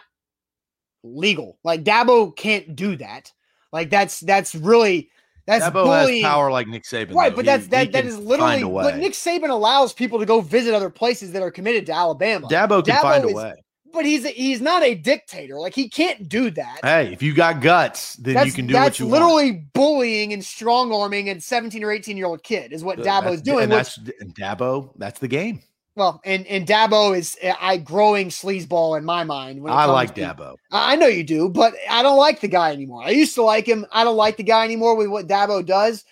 [1.03, 1.59] legal.
[1.65, 3.33] Like Dabo can't do that.
[3.73, 5.11] Like that's that's really
[5.47, 6.23] that's Dabo bullying.
[6.23, 7.31] has power like Nick Saban, right?
[7.31, 7.37] Though.
[7.37, 8.65] But that's that that is literally.
[8.65, 12.49] But Nick Saban allows people to go visit other places that are committed to Alabama.
[12.49, 13.55] Dabo can Dabo find a way
[13.93, 15.59] but he's he's not a dictator.
[15.59, 16.81] Like he can't do that.
[16.83, 19.13] Hey, if you got guts, then that's, you can do what you want.
[19.13, 19.73] literally want.
[19.73, 23.43] bullying and strong arming a 17 or 18 year old kid is what Dabo is
[23.43, 23.65] doing.
[23.65, 24.93] And that's and Dabo.
[24.97, 25.63] That's the game.
[25.97, 29.61] Well, and and Dabo is eh, I growing sleazeball in my mind.
[29.69, 30.55] I like to, Dabo.
[30.71, 33.03] I know you do, but I don't like the guy anymore.
[33.05, 33.85] I used to like him.
[33.93, 36.05] I don't like the guy anymore with what Dabo does.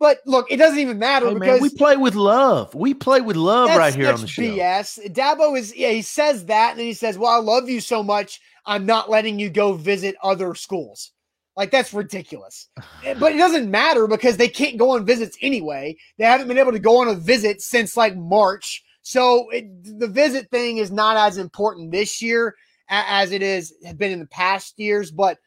[0.00, 2.74] But look, it doesn't even matter hey, because man, we play with love.
[2.74, 4.42] We play with love right here on the show.
[4.42, 5.12] BS.
[5.12, 8.02] Dabo is yeah, he says that, and then he says, "Well, I love you so
[8.02, 11.12] much, I'm not letting you go visit other schools."
[11.56, 12.68] Like that's ridiculous.
[13.04, 15.96] Eh, but it doesn't matter because they can't go on visits anyway.
[16.18, 18.82] They haven't been able to go on a visit since like March.
[19.02, 19.66] So it,
[20.00, 22.56] the visit thing is not as important this year
[22.88, 25.12] as it is has been in the past years.
[25.12, 25.38] But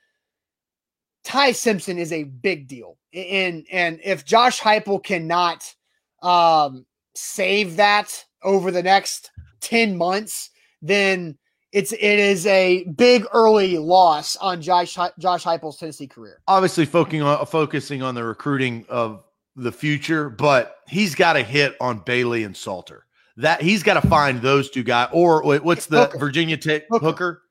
[1.27, 2.97] Ty Simpson is a big deal.
[3.13, 5.75] And and if Josh Heupel cannot
[6.23, 6.85] um,
[7.15, 11.37] save that over the next 10 months, then
[11.73, 16.39] it's it is a big early loss on Josh Josh Heupel's Tennessee career.
[16.47, 19.21] Obviously focusing on focusing on the recruiting of
[19.57, 23.05] the future, but he's got to hit on Bailey and Salter.
[23.35, 26.19] That he's got to find those two guys or what's the Hooker.
[26.19, 27.05] Virginia Tech Hooker.
[27.05, 27.41] Hooker?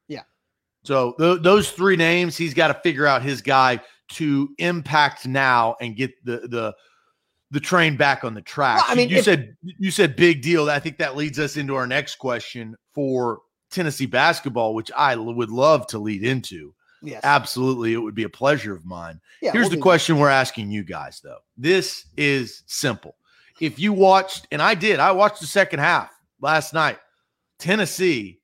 [0.86, 5.76] So th- those three names, he's got to figure out his guy to impact now
[5.80, 6.74] and get the the
[7.50, 8.82] the train back on the track.
[8.82, 10.68] Well, I mean, you if, said you said big deal.
[10.70, 15.50] I think that leads us into our next question for Tennessee basketball, which I would
[15.50, 16.72] love to lead into.
[17.02, 17.20] Yes.
[17.24, 17.92] Absolutely.
[17.92, 19.20] It would be a pleasure of mine.
[19.40, 20.22] Yeah, Here's we'll the question that.
[20.22, 21.38] we're asking you guys, though.
[21.56, 23.16] This is simple.
[23.60, 26.98] If you watched, and I did, I watched the second half last night.
[27.58, 28.40] Tennessee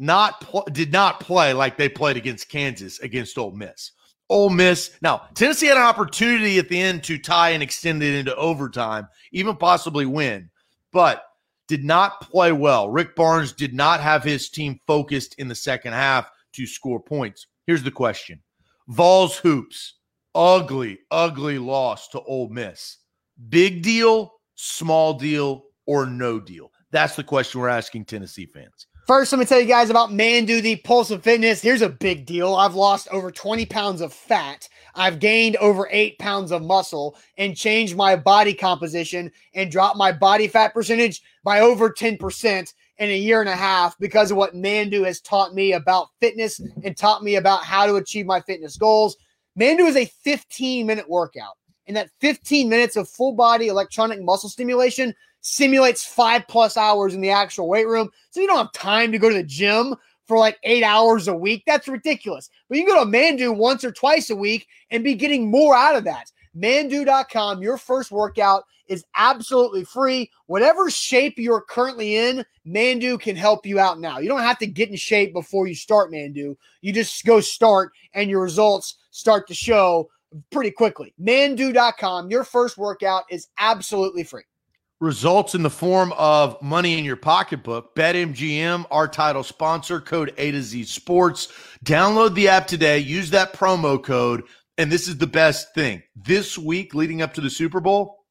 [0.00, 3.92] not pl- did not play like they played against Kansas against Ole Miss.
[4.30, 4.96] Ole Miss.
[5.02, 9.06] Now, Tennessee had an opportunity at the end to tie and extend it into overtime,
[9.32, 10.48] even possibly win,
[10.92, 11.24] but
[11.68, 12.90] did not play well.
[12.90, 17.46] Rick Barnes did not have his team focused in the second half to score points.
[17.66, 18.40] Here's the question
[18.88, 19.98] Vols Hoops,
[20.34, 22.98] ugly, ugly loss to Ole Miss.
[23.50, 26.70] Big deal, small deal, or no deal?
[26.90, 28.86] That's the question we're asking Tennessee fans.
[29.10, 31.60] First, let me tell you guys about Manduu, the Pulse of Fitness.
[31.60, 32.54] Here's a big deal.
[32.54, 34.68] I've lost over 20 pounds of fat.
[34.94, 40.12] I've gained over eight pounds of muscle and changed my body composition and dropped my
[40.12, 44.54] body fat percentage by over 10% in a year and a half because of what
[44.54, 48.76] Manduu has taught me about fitness and taught me about how to achieve my fitness
[48.76, 49.16] goals.
[49.58, 51.56] Manduu is a 15 minute workout,
[51.88, 57.20] and that 15 minutes of full body electronic muscle stimulation simulates five plus hours in
[57.20, 58.10] the actual weight room.
[58.30, 59.94] So you don't have time to go to the gym
[60.26, 61.64] for like eight hours a week.
[61.66, 62.50] That's ridiculous.
[62.68, 65.74] But you can go to Manduu once or twice a week and be getting more
[65.74, 66.30] out of that.
[66.56, 70.30] Manduu.com, your first workout is absolutely free.
[70.46, 74.18] Whatever shape you're currently in, Manduu can help you out now.
[74.18, 76.56] You don't have to get in shape before you start Manduu.
[76.80, 80.10] You just go start and your results start to show
[80.50, 81.14] pretty quickly.
[81.20, 84.42] Manduu.com, your first workout is absolutely free.
[85.00, 87.94] Results in the form of money in your pocketbook.
[87.96, 91.48] BetMGM, our title sponsor, code A to Z Sports.
[91.86, 92.98] Download the app today.
[92.98, 94.42] Use that promo code.
[94.76, 96.02] And this is the best thing.
[96.16, 98.26] This week leading up to the Super Bowl,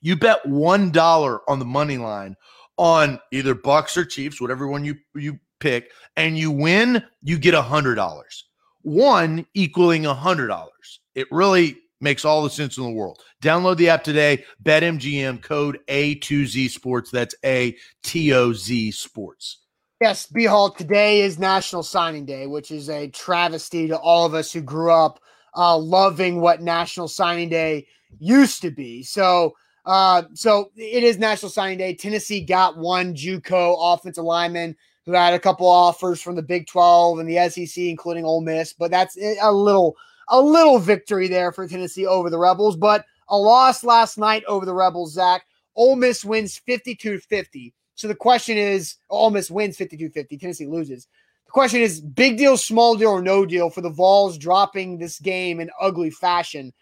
[0.00, 2.36] you bet one dollar on the money line
[2.76, 7.54] on either Bucs or Chiefs, whatever one you you pick, and you win, you get
[7.54, 8.44] a hundred dollars.
[8.82, 11.00] One equaling a hundred dollars.
[11.16, 13.20] It really makes all the sense in the world.
[13.42, 14.44] Download the app today.
[14.64, 17.10] BetMGM code A2Z Sports.
[17.10, 19.60] That's A T O Z Sports.
[20.00, 24.32] Yes, B Hall, today is National Signing Day, which is a travesty to all of
[24.32, 25.18] us who grew up
[25.56, 27.84] uh, loving what National Signing Day
[28.20, 29.02] used to be.
[29.02, 31.94] So, uh, so it is National Signing Day.
[31.94, 37.18] Tennessee got one JUCO offensive lineman who had a couple offers from the Big 12
[37.18, 38.72] and the SEC, including Ole Miss.
[38.72, 39.96] But that's a little,
[40.30, 42.76] a little victory there for Tennessee over the Rebels.
[42.76, 45.44] But a loss last night over the Rebels, Zach.
[45.76, 47.72] Ole Miss wins 52 50.
[47.94, 50.38] So the question is, Ole Miss wins 52 50.
[50.38, 51.06] Tennessee loses.
[51.46, 55.18] The question is, big deal, small deal, or no deal for the Vols dropping this
[55.18, 56.72] game in ugly fashion.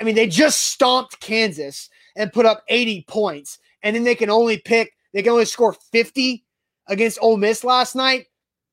[0.00, 4.30] I mean, they just stomped Kansas and put up 80 points, and then they can
[4.30, 6.44] only pick, they can only score 50
[6.88, 8.26] against Ole Miss last night.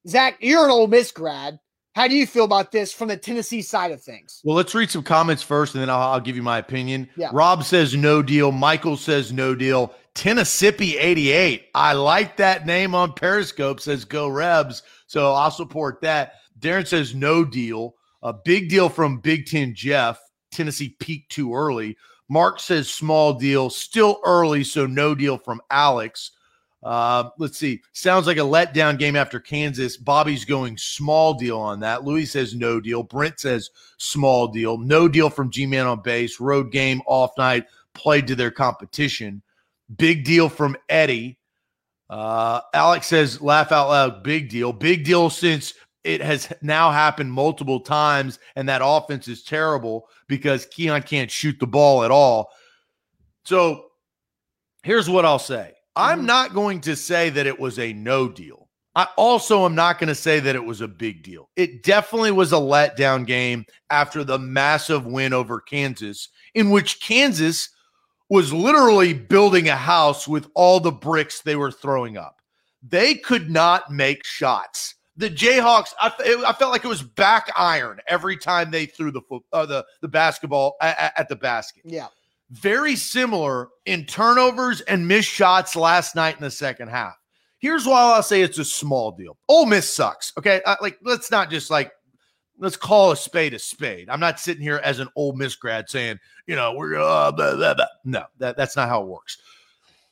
[0.08, 1.60] Zach, you're an Ole Miss grad.
[1.96, 4.42] How do you feel about this from the Tennessee side of things?
[4.44, 7.08] Well, let's read some comments first, and then I'll, I'll give you my opinion.
[7.16, 7.30] Yeah.
[7.32, 8.52] Rob says no deal.
[8.52, 9.94] Michael says no deal.
[10.16, 11.68] Tennessee 88.
[11.76, 13.80] I like that name on Periscope.
[13.80, 14.82] Says go Rebs.
[15.06, 16.34] So I'll support that.
[16.60, 17.96] Darren says no deal.
[18.24, 20.20] A big deal from Big Ten Jeff.
[20.52, 21.98] Tennessee peaked too early.
[22.30, 26.32] Mark says small deal, still early, so no deal from Alex.
[26.84, 27.82] Uh, let's see.
[27.94, 29.96] Sounds like a letdown game after Kansas.
[29.96, 32.04] Bobby's going small deal on that.
[32.04, 33.04] Louis says no deal.
[33.04, 34.78] Brent says small deal.
[34.78, 36.42] No deal from G Man on base.
[36.42, 39.42] Road game, off night, played to their competition.
[39.96, 41.40] Big deal from Eddie.
[42.10, 44.24] Uh, Alex says laugh out loud.
[44.24, 44.74] Big deal.
[44.74, 45.74] Big deal since
[46.04, 51.58] it has now happened multiple times, and that offense is terrible because Keon can't shoot
[51.60, 52.50] the ball at all.
[53.46, 53.86] So
[54.84, 56.26] here's what I'll say I'm Mhm.
[56.26, 58.70] not going to say that it was a no deal.
[58.96, 61.50] I also am not going to say that it was a big deal.
[61.56, 67.70] It definitely was a letdown game after the massive win over Kansas, in which Kansas
[68.30, 72.40] was literally building a house with all the bricks they were throwing up.
[72.82, 74.96] They could not make shots.
[75.18, 79.12] The Jayhawks, I, it- I felt like it was back iron every time they threw
[79.12, 82.08] the foot, uh, the the basketball at, at the basket Yeah.
[82.54, 87.16] Very similar in turnovers and missed shots last night in the second half.
[87.58, 89.38] Here's why I'll say it's a small deal.
[89.50, 90.34] Ole Miss sucks.
[90.38, 91.92] Okay, uh, like let's not just like
[92.60, 94.10] let's call a spade a spade.
[94.10, 97.56] I'm not sitting here as an Ole Miss grad saying you know we're uh, blah,
[97.56, 97.86] blah, blah.
[98.06, 99.38] no that that's not how it works.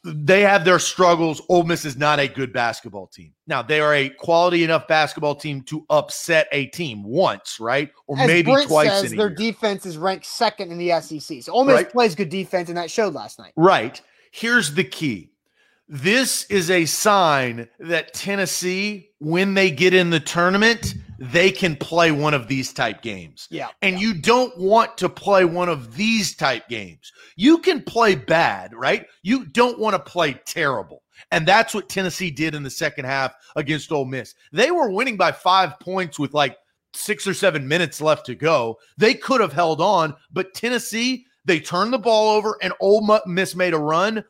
[0.04, 1.44] They have their struggles.
[1.48, 3.34] Ole Miss is not a good basketball team.
[3.46, 8.18] Now they are a quality enough basketball team to upset a team once, right, or
[8.18, 9.36] As maybe Brent twice says, their year.
[9.36, 11.44] defense is ranked second in the SEC.
[11.44, 11.92] So Ole Miss Right.
[11.92, 13.54] plays good defense, and that showed last night.
[13.56, 14.02] Right.
[14.32, 15.30] Here's the key.
[15.88, 22.12] This is a sign that Tennessee, when they get in the tournament, they can play
[22.12, 23.48] one of these type games.
[23.52, 23.68] Yeah.
[23.84, 27.12] And you don't want to play one of these type games.
[27.36, 29.06] You can play bad, right?
[29.22, 31.04] You don't want to play terrible.
[31.32, 34.34] And that's what Tennessee did in the second half against Ole Miss.
[34.52, 36.58] They were winning by five points with like
[36.94, 38.80] six or seven minutes left to go.
[38.98, 43.56] They could have held on, but Tennessee, they turned the ball over and Ole Miss
[43.56, 44.26] made a run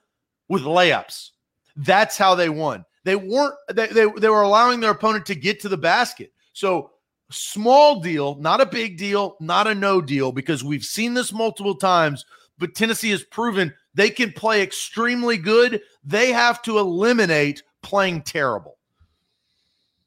[0.49, 1.29] with layups.
[1.77, 2.83] That's how they won.
[3.05, 6.31] They weren't they, they they were allowing their opponent to get to the basket.
[6.53, 6.91] So
[7.31, 11.75] small deal, not a big deal, not a no deal because we've seen this multiple
[11.75, 12.25] times,
[12.57, 15.81] but Tennessee has proven they can play extremely good.
[16.03, 18.77] They have to eliminate playing terrible.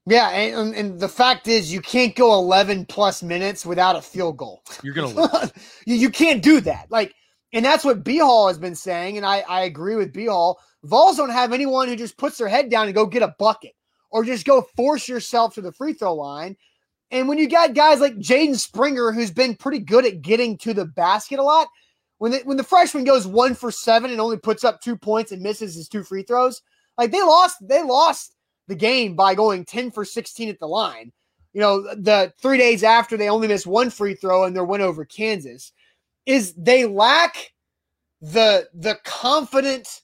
[0.06, 4.36] Yeah, and, and the fact is, you can't go 11 plus minutes without a field
[4.36, 4.62] goal.
[4.82, 5.52] You're gonna lose.
[5.86, 6.90] you, you can't do that.
[6.90, 7.14] Like,
[7.54, 10.60] and that's what B Hall has been saying, and I, I agree with B Hall.
[10.82, 13.72] Vols don't have anyone who just puts their head down and go get a bucket
[14.14, 16.56] or just go force yourself to the free throw line.
[17.10, 20.72] And when you got guys like Jaden Springer, who's been pretty good at getting to
[20.72, 21.66] the basket a lot,
[22.18, 25.32] when the, when the freshman goes one for seven and only puts up two points
[25.32, 26.62] and misses his two free throws,
[26.96, 28.36] like they lost, they lost
[28.68, 31.12] the game by going 10 for 16 at the line.
[31.52, 34.80] You know, the three days after they only missed one free throw and their win
[34.80, 35.72] over Kansas
[36.24, 37.52] is they lack
[38.20, 40.02] the the confident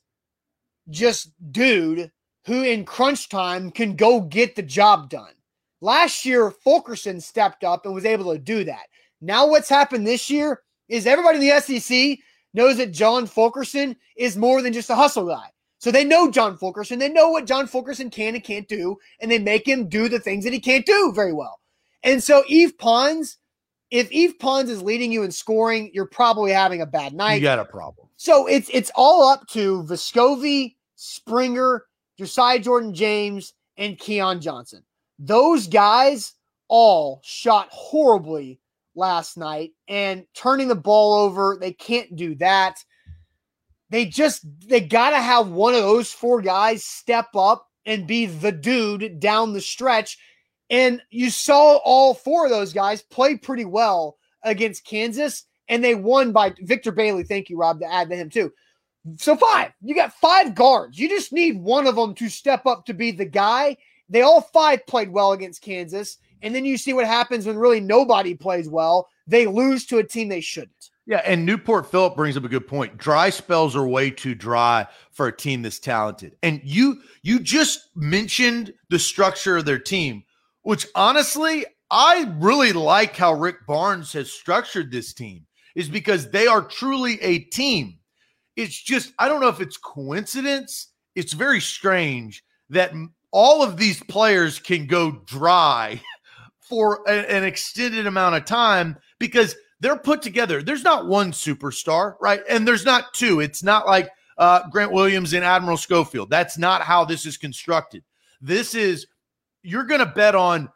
[0.91, 2.11] just dude
[2.47, 5.33] who in crunch time can go get the job done.
[5.81, 8.87] Last year, Fulkerson stepped up and was able to do that.
[9.21, 12.19] Now, what's happened this year is everybody in the SEC
[12.53, 15.49] knows that John Fulkerson is more than just a hustle guy.
[15.79, 16.99] So they know John Fulkerson.
[16.99, 20.19] They know what John Fulkerson can and can't do, and they make him do the
[20.19, 21.61] things that he can't do very well.
[22.03, 23.39] And so Yves Pons,
[23.91, 27.37] if Yves Pons is leading you in scoring, you're probably having a bad night.
[27.37, 28.09] You got a problem.
[28.17, 31.87] So it's it's all up to Vescovi, Springer,
[32.21, 34.83] Josiah Jordan James, and Keon Johnson.
[35.19, 36.35] Those guys
[36.69, 38.61] all shot horribly
[38.95, 41.57] last night and turning the ball over.
[41.59, 42.77] They can't do that.
[43.89, 48.27] They just they got to have one of those four guys step up and be
[48.27, 50.19] the dude down the stretch.
[50.69, 55.95] And you saw all four of those guys play pretty well against Kansas, and they
[55.95, 57.25] won by Victor Bailey.
[57.25, 58.53] Thank you, Rob, to add to him too.
[59.17, 60.99] So five, you got five guards.
[60.99, 63.77] You just need one of them to step up to be the guy.
[64.09, 67.81] They all five played well against Kansas, and then you see what happens when really
[67.81, 69.09] nobody plays well.
[69.27, 70.91] They lose to a team they shouldn't.
[71.07, 72.97] Yeah, and Newport Phillip brings up a good point.
[72.97, 76.37] Dry spells are way too dry for a team this talented.
[76.43, 80.25] And you you just mentioned the structure of their team,
[80.63, 86.47] which honestly, I really like how Rick Barnes has structured this team is because they
[86.47, 87.99] are truly a team.
[88.61, 90.89] It's just I don't know if it's coincidence.
[91.15, 92.93] It's very strange that
[93.33, 96.01] all of these players can go dry
[96.61, 100.63] for a, an extended amount of time because they're put together.
[100.63, 102.43] There's not one superstar, right?
[102.49, 103.41] And there's not two.
[103.41, 106.29] It's not like uh, Grant Williams and Admiral Schofield.
[106.29, 108.05] That's not how this is constructed.
[108.41, 109.07] This is
[109.63, 110.69] you're going to bet on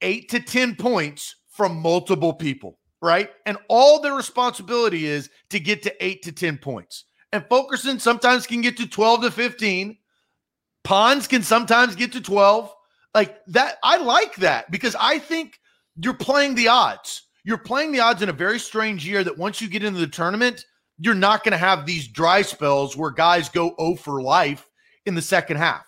[0.00, 3.30] eight to 10 points from multiple people, right?
[3.46, 7.05] And all their responsibility is to get to eight to 10 points.
[7.32, 9.98] And Fulkerson sometimes can get to 12 to 15.
[10.84, 12.72] Pons can sometimes get to 12.
[13.14, 15.58] Like that, I like that because I think
[16.00, 17.22] you're playing the odds.
[17.44, 20.06] You're playing the odds in a very strange year that once you get into the
[20.06, 20.64] tournament,
[20.98, 24.68] you're not going to have these dry spells where guys go 0 for life
[25.06, 25.86] in the second half.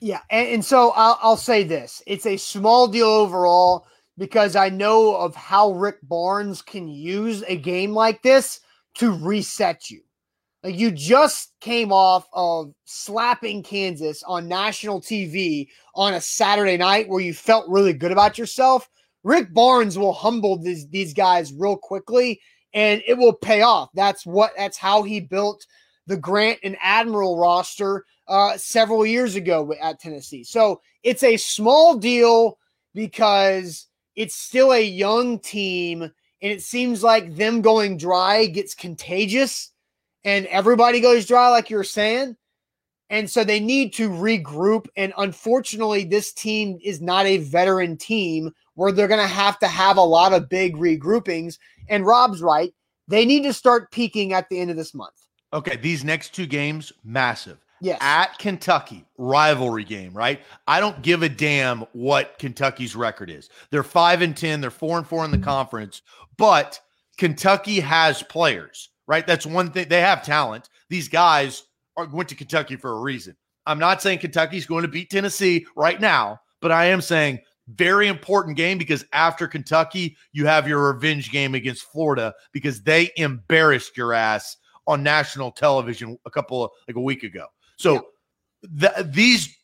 [0.00, 0.20] Yeah.
[0.30, 3.86] And, and so I'll, I'll say this it's a small deal overall
[4.16, 8.60] because I know of how Rick Barnes can use a game like this
[8.96, 10.02] to reset you.
[10.68, 17.08] Like you just came off of slapping Kansas on national TV on a Saturday night
[17.08, 18.86] where you felt really good about yourself.
[19.24, 22.38] Rick Barnes will humble these these guys real quickly
[22.74, 23.88] and it will pay off.
[23.94, 25.64] That's what that's how he built
[26.06, 30.44] the Grant and Admiral roster uh, several years ago at Tennessee.
[30.44, 32.58] So it's a small deal
[32.94, 36.12] because it's still a young team and
[36.52, 39.72] it seems like them going dry gets contagious
[40.28, 42.36] and everybody goes dry, like you're saying.
[43.08, 44.86] And so they need to regroup.
[44.94, 49.66] And unfortunately, this team is not a veteran team where they're going to have to
[49.66, 51.58] have a lot of big regroupings.
[51.88, 52.74] And Rob's right.
[53.08, 55.14] They need to start peaking at the end of this month.
[55.54, 55.76] Okay.
[55.76, 57.56] These next two games, massive.
[57.80, 57.96] Yes.
[58.02, 60.42] At Kentucky, rivalry game, right?
[60.66, 63.48] I don't give a damn what Kentucky's record is.
[63.70, 66.02] They're 5 and 10, they're 4 and 4 in the conference,
[66.36, 66.80] but
[67.16, 69.26] Kentucky has players right?
[69.26, 69.88] That's one thing.
[69.88, 70.68] They have talent.
[70.88, 71.64] These guys
[71.96, 73.36] are went to Kentucky for a reason.
[73.66, 77.40] I'm not saying Kentucky's going to beat Tennessee right now, but I am saying
[77.74, 83.10] very important game because after Kentucky, you have your revenge game against Florida because they
[83.16, 84.56] embarrassed your ass
[84.86, 87.46] on national television a couple of like a week ago.
[87.76, 88.00] So yeah.
[88.62, 89.54] the, these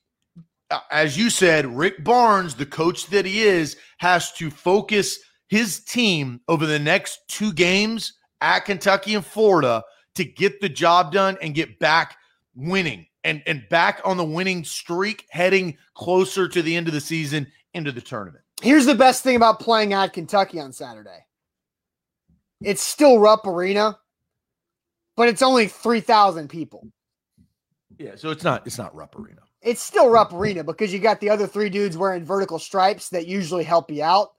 [0.90, 5.18] as you said, Rick Barnes, the coach that he is, has to focus
[5.48, 9.82] his team over the next two games at Kentucky and Florida
[10.14, 12.16] to get the job done and get back
[12.54, 17.00] winning and, and back on the winning streak, heading closer to the end of the
[17.00, 18.44] season into the tournament.
[18.62, 21.24] Here's the best thing about playing at Kentucky on Saturday
[22.60, 23.98] it's still Rupp Arena,
[25.16, 26.88] but it's only 3,000 people.
[27.98, 29.42] Yeah, so it's not it's not Rupp Arena.
[29.62, 33.26] It's still Rupp Arena because you got the other three dudes wearing vertical stripes that
[33.26, 34.30] usually help you out.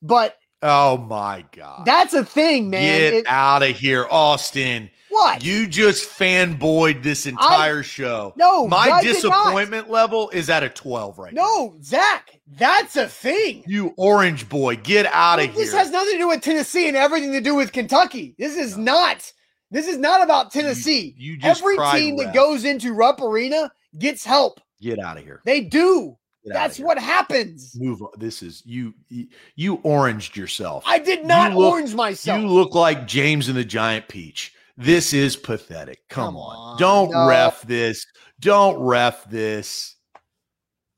[0.00, 3.12] But oh my god, that's a thing, man.
[3.12, 4.90] Get out of here, Austin.
[5.10, 5.44] what?
[5.44, 8.32] You just fanboyed this entire show.
[8.36, 11.42] No, my I disappointment level is at a 12 right now.
[11.42, 13.62] no, Zach, that's a thing.
[13.66, 15.54] You orange boy, get out of here.
[15.54, 18.34] This has nothing to do with Tennessee and everything to do with Kentucky.
[18.38, 19.32] This is not.
[19.70, 21.14] This is not about Tennessee.
[21.18, 24.60] you just Every team that goes into Rupp Arena gets help.
[24.80, 25.40] get out of here.
[25.44, 26.16] They do.
[26.44, 27.74] That's what happens.
[27.80, 28.08] Move on.
[28.18, 28.92] This is you.
[29.08, 30.84] You, you oranged yourself.
[30.86, 32.40] I did not You look- orange myself.
[32.40, 34.52] You look like James and the Giant Peach.
[34.76, 36.00] This is pathetic.
[36.08, 36.56] Come, Come on.
[36.56, 37.26] on, Don't no.
[37.28, 38.04] ref this.
[38.40, 39.94] Don't ref this.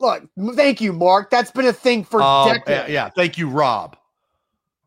[0.00, 0.24] Look,
[0.54, 1.30] thank you, Mark.
[1.30, 2.68] That's been a thing for Um, decades.
[2.68, 3.10] yeah, yeah.
[3.10, 3.96] Thank you, Rob.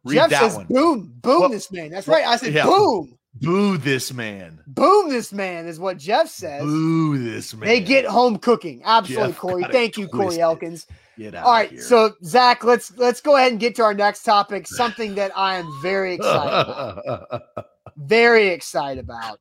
[0.03, 0.65] Read Jeff that says, one.
[0.67, 1.89] boom, boom Well- this man.
[1.91, 2.25] That's right.
[2.25, 2.65] I said, yeah.
[2.65, 4.59] boom, Boo this man.
[4.67, 6.63] boom this man is what Jeff says.
[6.63, 7.67] Boo this man.
[7.67, 8.81] They get home cooking.
[8.83, 9.63] Absolutely, Jeff Corey.
[9.71, 10.39] Thank you, Corey.
[10.41, 10.87] Elkins.
[11.17, 11.81] Get out All right, here.
[11.81, 14.67] so Zach, let's let's go ahead and get to our next topic.
[14.67, 17.41] Something that I am very excited, about.
[17.97, 19.39] very excited about.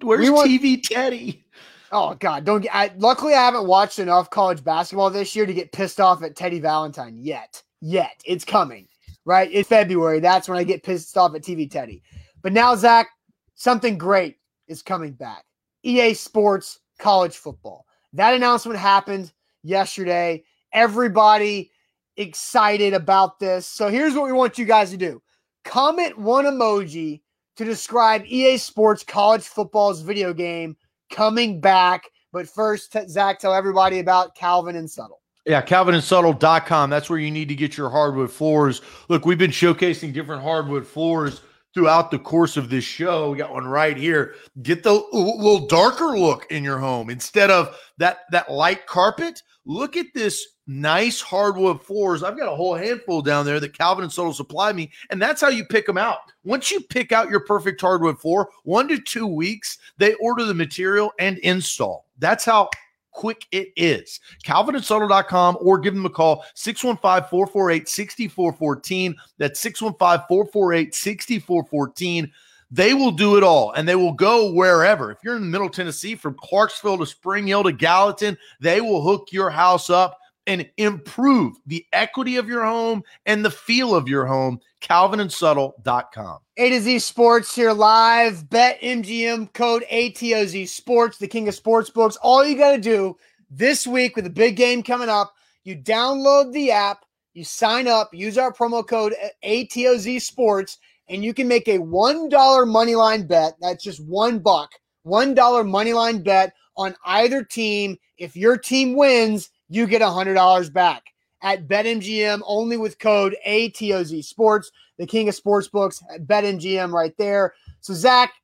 [0.00, 1.44] Where's We want- TV Teddy?
[1.92, 2.74] Oh God, don't get.
[2.74, 6.34] I, luckily, I haven't watched enough college basketball this year to get pissed off at
[6.36, 7.62] Teddy Valentine yet.
[7.82, 8.88] Yet it's coming,
[9.26, 9.50] right?
[9.50, 12.02] In February, that's when I get pissed off at TV Teddy.
[12.42, 13.08] But now, Zach,
[13.54, 14.36] something great
[14.68, 15.44] is coming back.
[15.84, 17.86] EA Sports College Football.
[18.12, 19.32] That announcement happened
[19.62, 20.44] yesterday.
[20.72, 21.70] Everybody
[22.16, 23.66] excited about this.
[23.66, 25.22] So here's what we want you guys to do:
[25.64, 27.22] comment one emoji
[27.56, 30.76] to describe EA Sports College Football's video game
[31.10, 32.04] coming back.
[32.32, 35.20] But first, Zach, tell everybody about Calvin and Subtle.
[35.44, 36.88] Yeah, calvinandsubtle.com.
[36.88, 38.80] That's where you need to get your hardwood floors.
[39.08, 41.40] Look, we've been showcasing different hardwood floors
[41.74, 43.30] throughout the course of this show.
[43.30, 44.34] We got one right here.
[44.62, 49.42] Get the little darker look in your home instead of that that light carpet.
[49.64, 52.22] Look at this nice hardwood floors.
[52.22, 55.40] I've got a whole handful down there that Calvin and Soto supply me, and that's
[55.40, 56.18] how you pick them out.
[56.44, 60.54] Once you pick out your perfect hardwood floor, one to two weeks, they order the
[60.54, 62.06] material and install.
[62.18, 62.70] That's how
[63.12, 64.20] quick it is.
[64.44, 69.14] CalvinandSubtle.com or give them a call 615 448 6414.
[69.38, 72.32] That's 615 448 6414.
[72.70, 75.12] They will do it all and they will go wherever.
[75.12, 79.28] If you're in Middle Tennessee, from Clarksville to Spring Hill to Gallatin, they will hook
[79.30, 84.26] your house up and improve the equity of your home and the feel of your
[84.26, 84.60] home.
[84.80, 86.38] CalvinandSubtle.com.
[86.56, 88.50] A to Z Sports here live.
[88.50, 92.16] Bet MGM code ATOZ Sports, the king of sports books.
[92.16, 93.16] All you got to do
[93.50, 95.34] this week with the big game coming up,
[95.64, 99.14] you download the app, you sign up, use our promo code
[99.44, 100.78] ATOZ Sports,
[101.08, 103.54] and you can make a $1 money line bet.
[103.60, 104.70] That's just one buck.
[105.06, 107.96] $1 money line bet on either team.
[108.18, 111.04] If your team wins, you get $100 back
[111.40, 117.16] at BetMGM only with code ATOZ Sports, the king of sports books at BetMGM right
[117.16, 117.54] there.
[117.80, 118.34] So, Zach,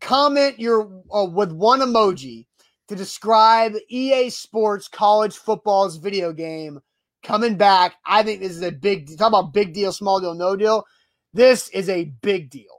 [0.00, 2.46] comment your uh, with one emoji
[2.88, 6.80] to describe EA Sports college football's video game
[7.22, 7.96] coming back.
[8.06, 10.84] I think this is a big talk about big deal, small deal, no deal.
[11.34, 12.77] This is a big deal.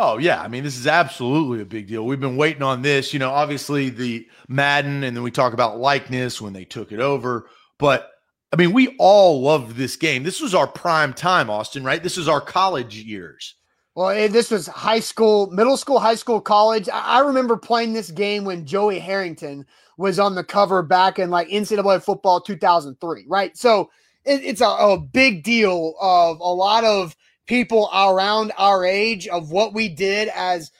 [0.00, 2.06] Oh yeah, I mean this is absolutely a big deal.
[2.06, 3.12] We've been waiting on this.
[3.12, 7.00] You know, obviously the Madden, and then we talk about likeness when they took it
[7.00, 7.48] over.
[7.80, 8.08] But
[8.52, 10.22] I mean, we all loved this game.
[10.22, 11.82] This was our prime time, Austin.
[11.82, 12.00] Right?
[12.00, 13.56] This is our college years.
[13.96, 16.88] Well, this was high school, middle school, high school, college.
[16.88, 21.28] I, I remember playing this game when Joey Harrington was on the cover back in
[21.28, 23.56] like NCAA football 2003, right?
[23.56, 23.90] So
[24.24, 27.16] it's a, a big deal of a lot of
[27.48, 30.70] people around our age of what we did as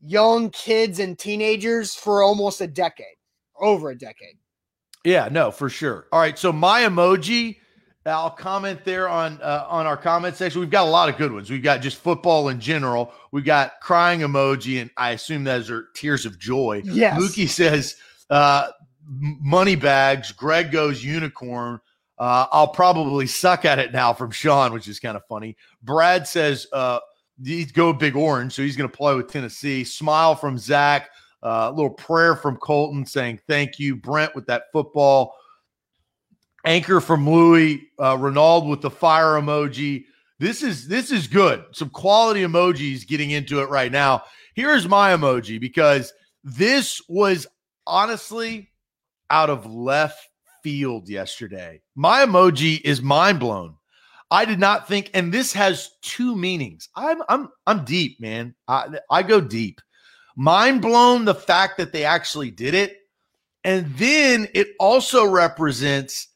[0.00, 3.16] young kids and teenagers for almost a decade,
[3.60, 4.36] over a decade.
[5.04, 6.06] Yeah, no, for sure.
[6.12, 7.56] All right, so my emoji.
[8.04, 10.60] I'll comment there on uh, on our comment section.
[10.60, 11.50] We've got a lot of good ones.
[11.50, 13.12] We've got just football in general.
[13.30, 16.82] We got crying emoji, and I assume those are tears of joy.
[16.84, 17.16] Yes.
[17.16, 17.94] Mookie says
[18.28, 18.70] uh,
[19.06, 20.32] money bags.
[20.32, 21.78] Greg goes unicorn.
[22.22, 25.56] Uh, I'll probably suck at it now from Sean, which is kind of funny.
[25.82, 27.00] Brad says uh,
[27.44, 29.82] he's go big orange, so he's going to play with Tennessee.
[29.82, 31.10] Smile from Zach.
[31.42, 33.96] Uh, a little prayer from Colton saying thank you.
[33.96, 35.34] Brent with that football.
[36.64, 37.88] Anchor from Louis.
[37.98, 40.04] Uh, Ronald with the fire emoji.
[40.38, 41.64] This is this is good.
[41.72, 44.22] Some quality emojis getting into it right now.
[44.54, 46.12] Here's my emoji because
[46.44, 47.48] this was
[47.84, 48.70] honestly
[49.28, 50.28] out of left
[50.62, 51.80] field yesterday.
[51.94, 53.76] My emoji is mind blown.
[54.30, 56.88] I did not think, and this has two meanings.
[56.96, 58.54] I'm I'm I'm deep, man.
[58.68, 59.80] I I go deep.
[60.36, 62.96] Mind blown the fact that they actually did it,
[63.64, 66.28] And then it also represents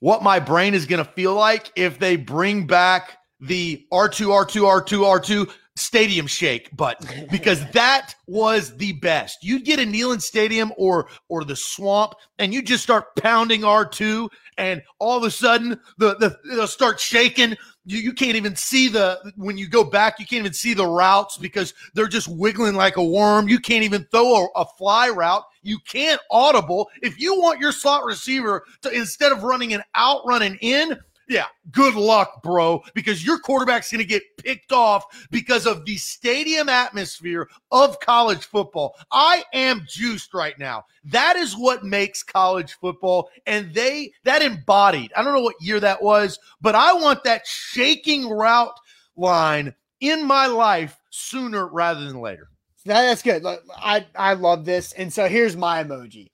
[0.00, 4.84] what my brain is going to feel like if they bring back the R2, R2,
[4.84, 9.38] R2, R2 stadium shake button because that was the best.
[9.42, 14.28] You'd get a Neyland Stadium or or the swamp and you just start pounding R2
[14.58, 17.56] and all of a sudden the, the they'll start shaking.
[17.86, 20.86] You, you can't even see the when you go back, you can't even see the
[20.86, 23.48] routes because they're just wiggling like a worm.
[23.48, 25.44] You can't even throw a, a fly route.
[25.62, 26.88] You can't audible.
[27.02, 30.98] If you want your slot receiver to instead of running an out, running in,
[31.28, 35.96] yeah, good luck, bro, because your quarterback's going to get picked off because of the
[35.96, 38.96] stadium atmosphere of college football.
[39.12, 40.86] I am juiced right now.
[41.04, 45.12] That is what makes college football, and they that embodied.
[45.14, 48.78] I don't know what year that was, but I want that shaking route
[49.16, 52.48] line in my life sooner rather than later.
[52.86, 53.44] That, that's good.
[53.76, 56.28] I I love this, and so here's my emoji.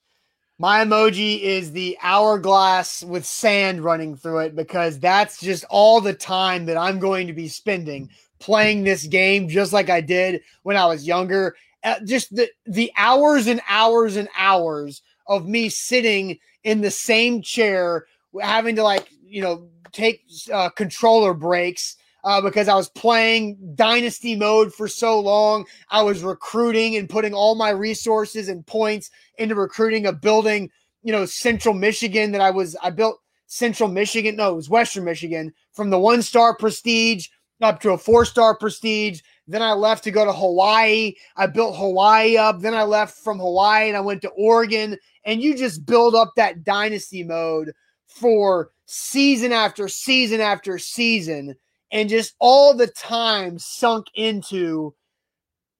[0.58, 6.14] My emoji is the hourglass with sand running through it because that's just all the
[6.14, 10.76] time that I'm going to be spending playing this game, just like I did when
[10.76, 11.56] I was younger.
[11.82, 17.42] Uh, just the the hours and hours and hours of me sitting in the same
[17.42, 18.06] chair,
[18.40, 24.34] having to like you know take uh, controller breaks uh, because I was playing dynasty
[24.34, 25.66] mode for so long.
[25.90, 30.70] I was recruiting and putting all my resources and points into recruiting a building,
[31.02, 34.36] you know, Central Michigan that I was, I built Central Michigan.
[34.36, 37.28] No, it was Western Michigan from the one star prestige
[37.60, 39.20] up to a four star prestige.
[39.46, 41.14] Then I left to go to Hawaii.
[41.36, 42.60] I built Hawaii up.
[42.60, 44.98] Then I left from Hawaii and I went to Oregon.
[45.26, 47.72] And you just build up that dynasty mode
[48.06, 51.54] for season after season after season
[51.94, 54.94] and just all the time sunk into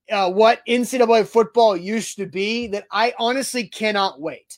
[0.09, 4.57] uh, what NCAA football used to be that I honestly cannot wait.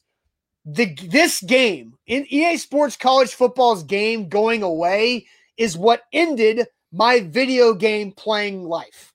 [0.65, 5.25] The this game in EA Sports College Football's game going away
[5.57, 9.13] is what ended my video game playing life.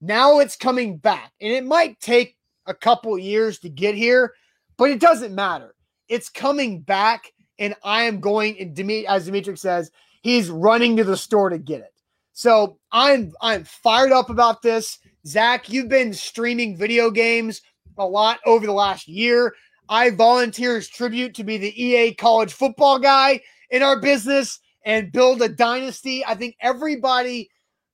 [0.00, 4.34] Now it's coming back, and it might take a couple years to get here,
[4.76, 5.74] but it doesn't matter.
[6.08, 8.60] It's coming back, and I am going.
[8.60, 9.90] And Demi, as Dimitri says,
[10.22, 11.92] he's running to the store to get it.
[12.32, 14.98] So I'm I'm fired up about this.
[15.26, 17.60] Zach, you've been streaming video games
[17.98, 19.54] a lot over the last year.
[19.88, 25.12] I volunteer as tribute to be the EA college football guy in our business and
[25.12, 26.24] build a dynasty.
[26.24, 27.50] I think everybody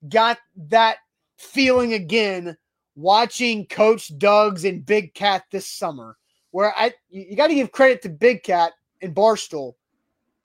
[0.08, 0.98] got that
[1.38, 2.56] feeling again
[2.94, 6.16] watching Coach Doug's and Big Cat this summer,
[6.52, 8.72] where I you got to give credit to Big Cat
[9.02, 9.74] and Barstool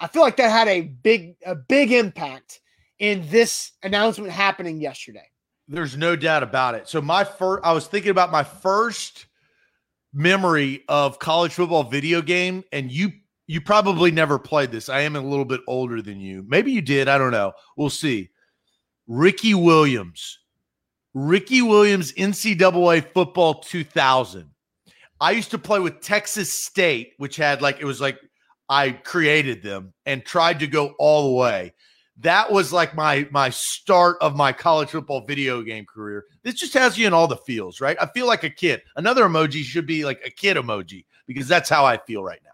[0.03, 2.59] I feel like that had a big a big impact
[2.99, 5.23] in this announcement happening yesterday.
[5.69, 6.89] There's no doubt about it.
[6.89, 9.27] So my first I was thinking about my first
[10.13, 13.13] memory of college football video game and you
[13.47, 14.89] you probably never played this.
[14.89, 16.43] I am a little bit older than you.
[16.49, 17.53] Maybe you did, I don't know.
[17.77, 18.29] We'll see.
[19.07, 20.37] Ricky Williams.
[21.13, 24.49] Ricky Williams NCAA football 2000.
[25.21, 28.19] I used to play with Texas State, which had like it was like
[28.69, 31.73] I created them and tried to go all the way.
[32.17, 36.25] That was like my my start of my college football video game career.
[36.43, 37.97] This just has you in all the feels, right?
[37.99, 38.83] I feel like a kid.
[38.95, 42.51] Another emoji should be like a kid emoji because that's how I feel right now.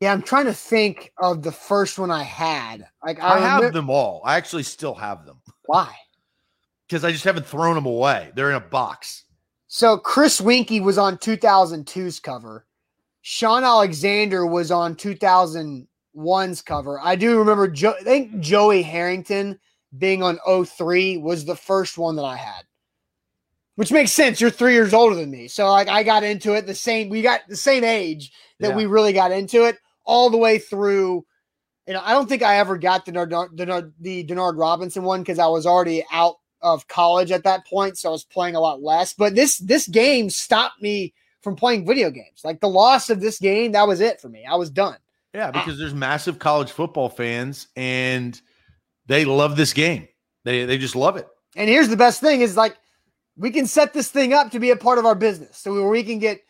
[0.00, 2.86] Yeah, I'm trying to think of the first one I had.
[3.04, 4.22] Like I, I have them all.
[4.24, 5.40] I actually still have them.
[5.66, 5.94] Why?
[6.86, 8.30] Because I just haven't thrown them away.
[8.34, 9.24] They're in a box.
[9.68, 12.66] So Chris Weinke was on 2002's cover.
[13.26, 17.00] Shaun Alexander was on 2001's cover.
[17.02, 19.58] I do remember, jo- I think Joey Harrington
[19.96, 22.64] being on 03 was the first one that I had,
[23.76, 24.42] which makes sense.
[24.42, 25.48] You're three years older than me.
[25.48, 28.76] So, like, I got into it the same, we got the same age that yeah.
[28.76, 31.24] we really got into it all the way through.
[31.86, 35.38] You know, I don't think I ever got the, the, the Denard Robinson one because
[35.38, 37.96] I was already out of college at that point.
[37.96, 39.14] So I was playing a lot less.
[39.14, 41.14] But this, this game stopped me
[41.44, 42.40] from playing video games.
[42.42, 44.44] Like the loss of this game, that was it for me.
[44.44, 44.96] I was done.
[45.34, 48.40] Yeah, because there's massive college football fans and
[49.06, 50.08] they love this game.
[50.44, 51.28] They they just love it.
[51.56, 52.76] And here's the best thing is like
[53.36, 55.58] we can set this thing up to be a part of our business.
[55.58, 56.40] So we, we can get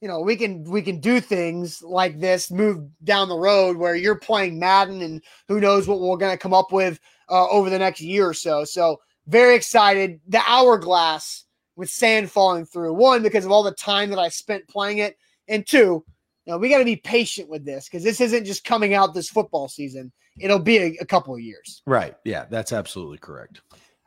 [0.00, 3.94] you know, we can we can do things like this, move down the road where
[3.94, 6.98] you're playing Madden and who knows what we're going to come up with
[7.28, 8.64] uh, over the next year or so.
[8.64, 10.20] So very excited.
[10.26, 11.44] The hourglass
[11.80, 12.92] with sand falling through.
[12.92, 15.16] One, because of all the time that I spent playing it,
[15.48, 16.04] and two,
[16.44, 19.14] you know, we got to be patient with this because this isn't just coming out
[19.14, 20.12] this football season.
[20.38, 21.82] It'll be a, a, couple of years.
[21.86, 22.14] Right.
[22.24, 23.62] Yeah, that's absolutely correct.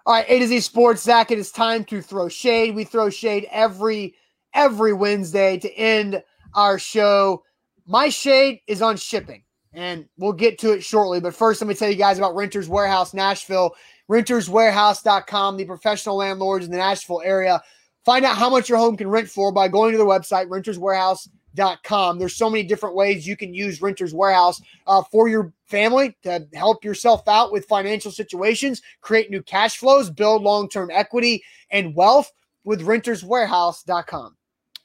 [0.05, 1.31] All right, A to Z Sports, Zach.
[1.31, 2.75] It is time to throw shade.
[2.75, 4.15] We throw shade every
[4.53, 6.21] every Wednesday to end
[6.53, 7.43] our show.
[7.87, 9.43] My shade is on shipping,
[9.73, 11.19] and we'll get to it shortly.
[11.21, 13.75] But first, let me tell you guys about Renters Warehouse Nashville,
[14.13, 17.61] renterswarehouse.com, the professional landlords in the Nashville area.
[18.05, 22.19] Find out how much your home can rent for by going to their website, renterswarehouse.com.
[22.19, 26.45] There's so many different ways you can use Renters Warehouse uh, for your family to
[26.53, 31.95] help yourself out with financial situations, create new cash flows, build long term equity and
[31.95, 32.31] wealth
[32.63, 34.37] with renterswarehouse.com.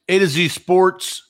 [0.08, 1.27] A to Z Sports.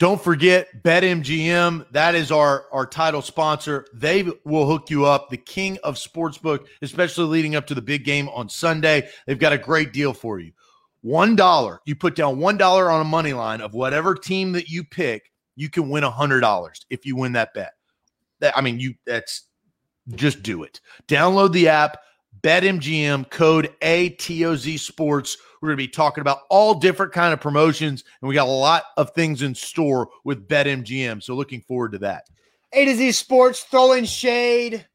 [0.00, 1.86] Don't forget BetMGM.
[1.92, 3.86] That is our, our title sponsor.
[3.94, 5.30] They will hook you up.
[5.30, 9.08] The king of sportsbook, especially leading up to the big game on Sunday.
[9.26, 10.52] They've got a great deal for you.
[11.02, 11.80] One dollar.
[11.84, 15.30] You put down one dollar on a money line of whatever team that you pick,
[15.54, 17.74] you can win a hundred dollars if you win that bet.
[18.40, 19.46] That I mean, you that's
[20.14, 20.80] just do it.
[21.06, 21.98] Download the app,
[22.40, 25.36] BetMGM, code ATOZ Sports.
[25.64, 28.50] We're going to be talking about all different kind of promotions, and we got a
[28.50, 31.22] lot of things in store with BetMGM.
[31.22, 32.26] So looking forward to that.
[32.74, 34.86] A to Z Sports throwing shade.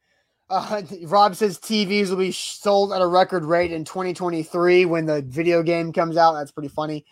[0.48, 5.24] Uh, Rob says TVs will be sold at a record rate in 2023 when the
[5.24, 6.34] video game comes out.
[6.34, 7.04] That's pretty funny.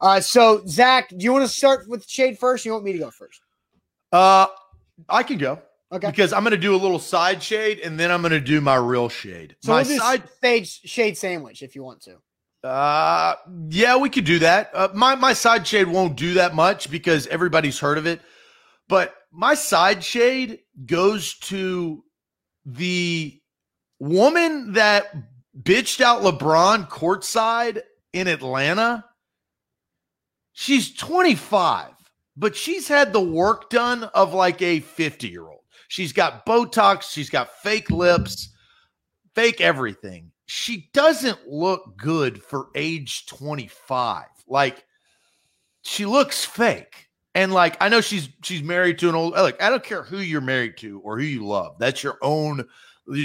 [0.00, 2.64] Uh, so Zach, do you want to start with shade first?
[2.64, 3.40] you want me to go first?
[4.12, 4.46] Uh,
[5.08, 5.58] I can go.
[5.90, 6.06] Okay.
[6.06, 8.60] Because I'm going to do a little side shade and then I'm going to do
[8.60, 9.56] my real shade.
[9.62, 12.18] So my we'll side shade, shade sandwich if you want to.
[12.62, 13.34] Uh,
[13.68, 14.70] yeah, we could do that.
[14.74, 18.20] Uh, my my side shade won't do that much because everybody's heard of it.
[18.88, 22.04] But my side shade goes to
[22.66, 23.40] the
[23.98, 25.14] woman that
[25.58, 27.82] bitched out LeBron courtside
[28.12, 29.04] in Atlanta.
[30.52, 31.92] She's 25,
[32.36, 35.60] but she's had the work done of like a 50 year old.
[35.88, 38.54] She's got Botox, she's got fake lips,
[39.34, 40.29] fake everything.
[40.52, 44.24] She doesn't look good for age 25.
[44.48, 44.84] Like
[45.82, 47.06] she looks fake.
[47.36, 50.18] And like I know she's she's married to an old like I don't care who
[50.18, 51.76] you're married to or who you love.
[51.78, 52.64] That's your own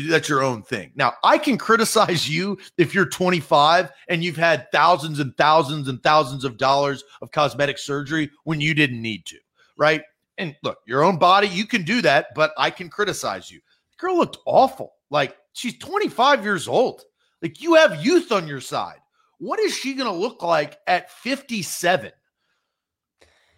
[0.08, 0.92] that's your own thing.
[0.94, 6.04] Now, I can criticize you if you're 25 and you've had thousands and thousands and
[6.04, 9.38] thousands of dollars of cosmetic surgery when you didn't need to,
[9.80, 10.04] right?
[10.38, 13.62] And look, your own body, you can do that, but I can criticize you.
[13.90, 14.94] The girl looked awful.
[15.10, 17.02] Like she's 25 years old.
[17.46, 18.98] Like you have youth on your side.
[19.38, 22.12] What is she going to look like at 57?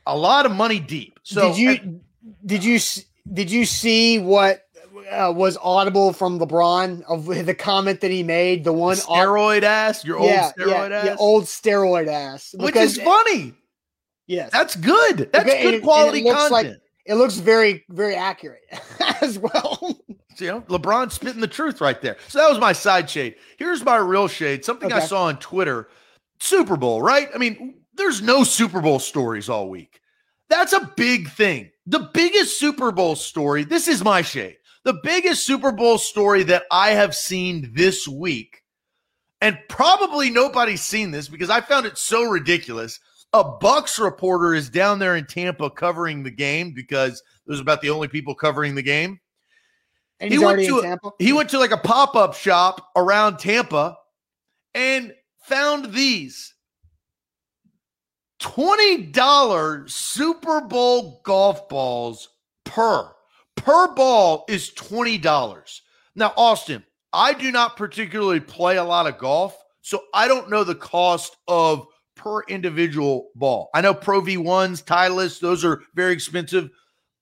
[0.05, 1.17] A lot of money deep.
[1.23, 2.01] So did you
[2.45, 2.79] did you
[3.31, 4.63] did you see what
[5.09, 8.65] uh, was audible from LeBron of the comment that he made?
[8.65, 12.75] The one steroid ass, your yeah, old steroid yeah, ass, yeah, old steroid ass, which
[12.75, 13.53] is funny.
[14.25, 15.29] Yes, that's good.
[15.31, 16.51] That's okay, good and, quality and it content.
[16.51, 18.67] Like, it looks very, very accurate
[19.21, 19.97] as well.
[20.39, 22.17] You know, LeBron spitting the truth right there.
[22.27, 23.35] So that was my side shade.
[23.57, 24.63] Here's my real shade.
[24.63, 25.01] Something okay.
[25.01, 25.89] I saw on Twitter.
[26.39, 27.29] Super Bowl, right?
[27.33, 29.99] I mean, there's no Super Bowl stories all week.
[30.49, 31.71] That's a big thing.
[31.88, 34.57] The biggest Super Bowl story, this is my shade.
[34.83, 38.63] The biggest Super Bowl story that I have seen this week,
[39.41, 42.99] and probably nobody's seen this because I found it so ridiculous.
[43.33, 47.89] A Bucs reporter is down there in Tampa covering the game because those about the
[47.89, 49.19] only people covering the game.
[50.20, 53.97] And he went to a, he went to like a pop-up shop around Tampa
[54.74, 55.13] and
[55.43, 56.55] found these
[58.41, 62.30] $20 Super Bowl golf balls
[62.63, 63.11] per.
[63.55, 65.82] Per ball is $20.
[66.15, 70.63] Now, Austin, I do not particularly play a lot of golf, so I don't know
[70.63, 73.70] the cost of per individual ball.
[73.74, 76.70] I know Pro V1s, Titleist, those are very expensive,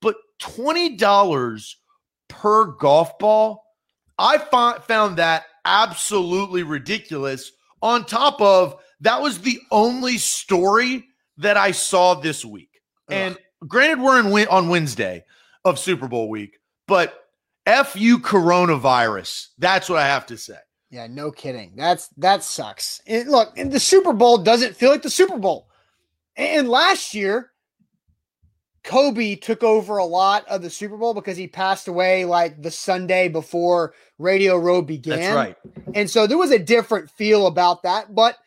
[0.00, 1.74] but $20
[2.28, 3.64] per golf ball,
[4.18, 7.52] I found that absolutely ridiculous.
[7.82, 11.06] On top of that was the only story
[11.38, 12.80] that I saw this week.
[13.08, 13.14] Ugh.
[13.14, 15.24] And granted, we're in on Wednesday
[15.64, 17.28] of Super Bowl week, but
[17.66, 19.48] F you coronavirus.
[19.58, 20.56] That's what I have to say.
[20.88, 21.72] Yeah, no kidding.
[21.76, 23.02] That's that sucks.
[23.06, 25.68] And look, and the Super Bowl doesn't feel like the Super Bowl.
[26.36, 27.50] And last year,
[28.86, 32.70] Kobe took over a lot of the Super Bowl because he passed away like the
[32.70, 35.18] Sunday before Radio Row began.
[35.18, 35.56] That's right.
[35.94, 38.14] And so there was a different feel about that.
[38.14, 38.38] But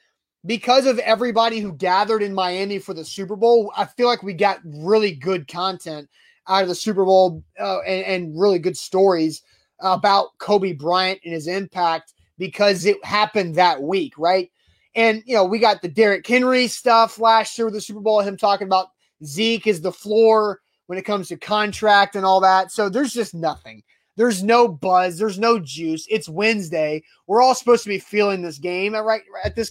[0.45, 4.33] because of everybody who gathered in Miami for the Super Bowl, I feel like we
[4.33, 6.09] got really good content
[6.47, 9.43] out of the Super Bowl uh, and, and really good stories
[9.81, 14.49] about Kobe Bryant and his impact because it happened that week, right?
[14.95, 18.21] And you know, we got the Derrick Henry stuff last year with the Super Bowl,
[18.21, 18.87] him talking about
[19.23, 22.71] Zeke is the floor when it comes to contract and all that.
[22.71, 23.83] So there's just nothing.
[24.15, 25.17] There's no buzz.
[25.17, 26.05] There's no juice.
[26.09, 27.03] It's Wednesday.
[27.27, 29.69] We're all supposed to be feeling this game at right at this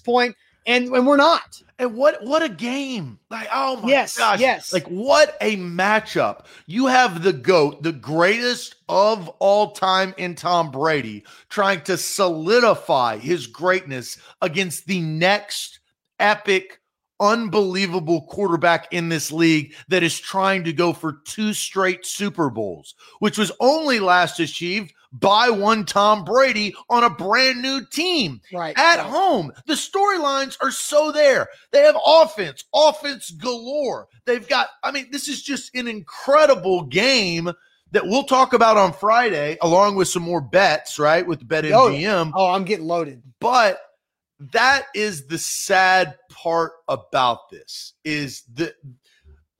[0.69, 1.63] and and we're not.
[1.79, 3.19] And what what a game!
[3.31, 4.73] Like oh my Yes, gosh, yes.
[4.73, 6.45] Like what a matchup!
[6.67, 13.19] You have the goat, the greatest of all time in Tom Brady, trying to solidify
[13.19, 15.81] his greatness against the next
[16.21, 16.81] epic,
[17.21, 22.95] unbelievable quarterback in this league that is trying to go for two straight Super Bowls,
[23.19, 28.77] which was only last achieved by one Tom Brady on a brand new team Right.
[28.79, 29.07] at right.
[29.07, 29.53] home.
[29.67, 31.49] The storylines are so there.
[31.71, 34.09] They have offense, offense galore.
[34.27, 37.51] They've got, I mean, this is just an incredible game
[37.93, 41.27] that we'll talk about on Friday, along with some more bets, right?
[41.27, 42.33] With the bet Oh, MGM.
[42.35, 43.23] Oh, I'm getting loaded.
[43.41, 43.81] But
[44.41, 48.75] that is the sad part about this is that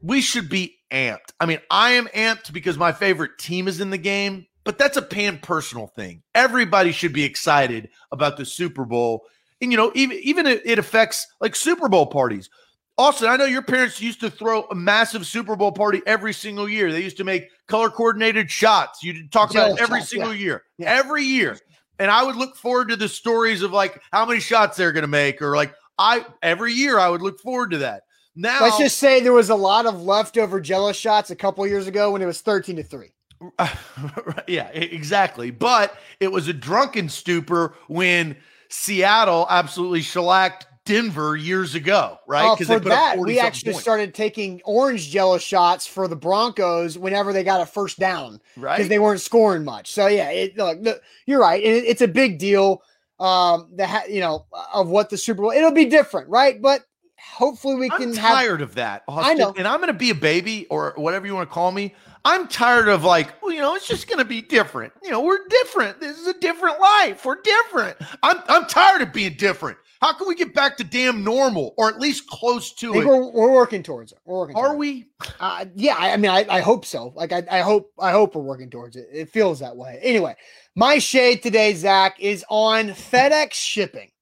[0.01, 1.33] we should be amped.
[1.41, 4.97] I mean, I am amped because my favorite team is in the game, but that's
[4.97, 6.23] a pan personal thing.
[6.35, 9.25] Everybody should be excited about the Super Bowl.
[9.61, 12.49] And you know, even even it, affects like Super Bowl parties.
[12.97, 16.69] Austin, I know your parents used to throw a massive Super Bowl party every single
[16.69, 16.91] year.
[16.93, 19.03] They used to make color coordinated shots.
[19.05, 20.41] You talk about every shots, single yeah.
[20.41, 20.63] year.
[20.79, 20.93] Yeah.
[20.93, 21.57] Every year.
[21.99, 25.03] And I would look forward to the stories of like how many shots they're going
[25.03, 28.03] to make or like I every year I would look forward to that.
[28.37, 31.89] Now Let's just say there was a lot of leftover Jello shots a couple years
[31.89, 33.11] ago when it was 13 to three.
[34.47, 35.51] yeah, exactly.
[35.51, 38.37] But it was a drunken stupor when
[38.69, 42.47] Seattle absolutely shellacked Denver years ago, right?
[42.47, 46.99] Uh, 'Cause for that, we actually points, started taking orange Jello shots for the Broncos
[46.99, 48.77] whenever they got a first down right?
[48.77, 49.93] because they weren't scoring much.
[49.93, 51.63] So yeah, it, look, look, you're right.
[51.63, 52.83] It, it's a big deal.
[53.21, 55.51] Um, the ha- you know of what the Super Bowl.
[55.51, 56.61] It'll be different, right?
[56.61, 56.83] But
[57.21, 58.35] hopefully we I'm can have.
[58.37, 59.03] tired of that.
[59.09, 59.55] Austin, know.
[59.57, 61.95] and I'm going to be a baby or whatever you want to call me.
[62.25, 64.93] I'm tired of like, well, you know, it's just going to be different.
[65.03, 66.01] You know, we're different.
[66.01, 67.25] This is a different life.
[67.25, 67.97] We're different.
[68.23, 69.79] I'm I'm tired of being different.
[70.01, 73.05] How can we get back to damn normal or at least close to it?
[73.05, 74.19] we're, we're working towards it.
[74.25, 74.57] We're working.
[74.57, 74.79] Are towards it.
[74.79, 75.07] we?
[75.41, 77.13] Uh, yeah, I, I mean, I, I hope so.
[77.17, 79.09] Like, I, I hope, I hope we're working towards it.
[79.13, 79.99] It feels that way.
[80.03, 80.37] Anyway,
[80.77, 84.13] my shade today, Zach, is on FedEx shipping.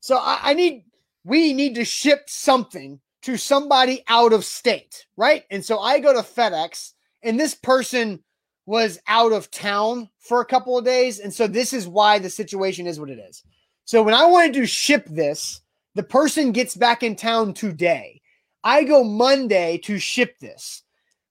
[0.00, 0.84] So I, I need,
[1.24, 5.44] we need to ship something to somebody out of state, right?
[5.50, 8.22] And so I go to FedEx, and this person
[8.66, 12.30] was out of town for a couple of days, and so this is why the
[12.30, 13.42] situation is what it is.
[13.84, 15.60] So when I wanted to ship this,
[15.94, 18.20] the person gets back in town today.
[18.64, 20.82] I go Monday to ship this.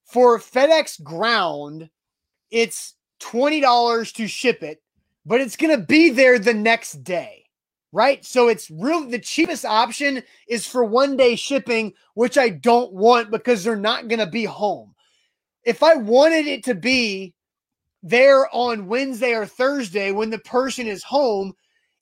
[0.06, 1.90] For FedEx ground,
[2.52, 4.82] it's $20 to ship it,
[5.26, 7.46] but it's going to be there the next day.
[7.94, 8.24] Right?
[8.24, 13.32] So it's real the cheapest option is for one day shipping, which I don't want
[13.32, 14.96] because they're not going to be home.
[15.64, 17.34] If I wanted it to be
[18.02, 21.54] there on Wednesday or Thursday when the person is home,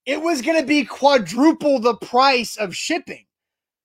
[0.05, 3.25] it was going to be quadruple the price of shipping.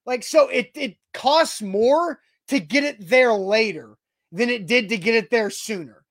[0.07, 3.97] Like, so it, it costs more to get it there later
[4.33, 6.05] than it did to get it there sooner.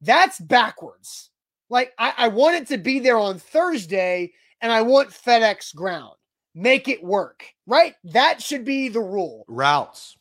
[0.00, 1.30] That's backwards.
[1.68, 6.14] Like, I, I want it to be there on Thursday and I want FedEx ground.
[6.54, 7.94] Make it work, right?
[8.04, 9.44] That should be the rule.
[9.46, 10.16] routes.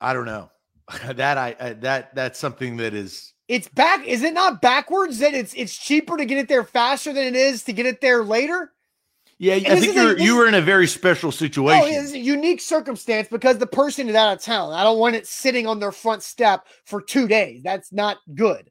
[0.00, 0.50] I don't know.
[1.14, 4.04] that I, I that that's something that is It's back.
[4.06, 7.36] Is it not backwards that it's it's cheaper to get it there faster than it
[7.36, 8.72] is to get it there later?
[9.54, 9.72] yeah.
[9.72, 11.84] I think you're this you were in a very special oh, situation.
[11.84, 14.72] Oh, it's a unique circumstance because the person is out of town.
[14.72, 17.62] I don't want it sitting on their front step for two days.
[17.62, 18.70] That's not good.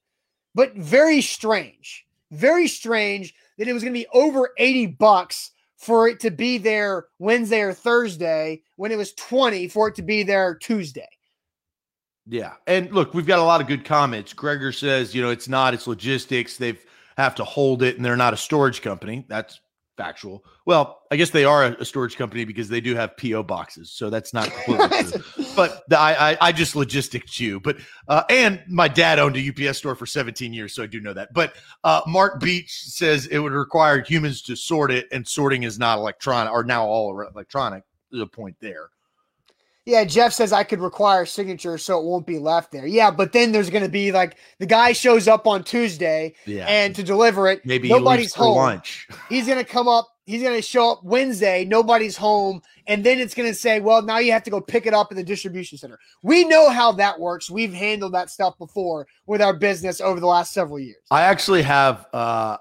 [0.53, 2.05] But very strange.
[2.31, 6.57] Very strange that it was going to be over 80 bucks for it to be
[6.57, 11.07] there Wednesday or Thursday when it was 20 for it to be there Tuesday.
[12.27, 12.53] Yeah.
[12.65, 14.33] And look, we've got a lot of good comments.
[14.33, 16.57] Gregor says, you know, it's not, it's logistics.
[16.57, 16.83] They've
[17.17, 19.25] have to hold it and they're not a storage company.
[19.29, 19.61] That's
[19.97, 20.43] factual.
[20.65, 23.91] Well, I guess they are a, a storage company because they do have PO boxes.
[23.91, 25.45] So that's not completely true.
[25.55, 27.59] But the, I, I I just logistics you.
[27.59, 30.99] But uh, and my dad owned a UPS store for 17 years, so I do
[30.99, 31.33] know that.
[31.33, 31.53] But
[31.83, 35.97] uh, Mark Beach says it would require humans to sort it, and sorting is not
[35.97, 37.83] electronic or now all electronic.
[38.11, 38.89] There's a point there.
[39.85, 42.87] Yeah, Jeff says I could require signature so it won't be left there.
[42.87, 46.65] Yeah, but then there's going to be like the guy shows up on Tuesday Yeah.
[46.67, 48.55] and to deliver it, maybe nobody's home.
[48.57, 49.07] lunch.
[49.29, 53.19] He's going to come up, he's going to show up Wednesday, nobody's home, and then
[53.19, 55.23] it's going to say, "Well, now you have to go pick it up at the
[55.23, 57.49] distribution center." We know how that works.
[57.51, 60.97] We've handled that stuff before with our business over the last several years.
[61.11, 62.57] I actually have uh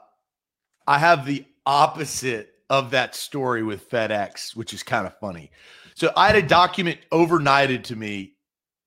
[0.87, 5.51] I have the opposite of that story with FedEx, which is kind of funny.
[5.95, 8.35] So I had a document overnighted to me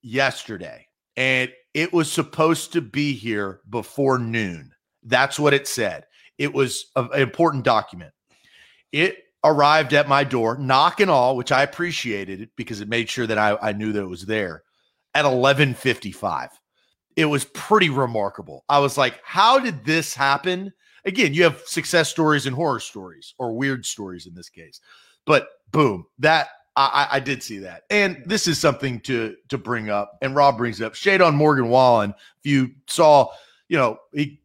[0.02, 4.72] yesterday, and it was supposed to be here before noon.
[5.04, 6.06] That's what it said.
[6.38, 8.12] It was an important document.
[8.92, 13.28] It arrived at my door, knock and all, which I appreciated because it made sure
[13.28, 14.64] that I, I knew that it was there
[15.14, 16.50] at 11:55.
[17.16, 18.66] It was pretty remarkable.
[18.70, 20.74] I was like, how did this happen?
[21.06, 24.82] Again, you have success stories and horror stories or weird stories in this case.
[25.26, 27.84] But boom, that I, I did see that.
[27.90, 30.18] And this is something to to bring up.
[30.22, 32.14] And Rob brings up shade on Morgan Wallen.
[32.40, 33.32] If you saw,
[33.68, 34.40] you know, he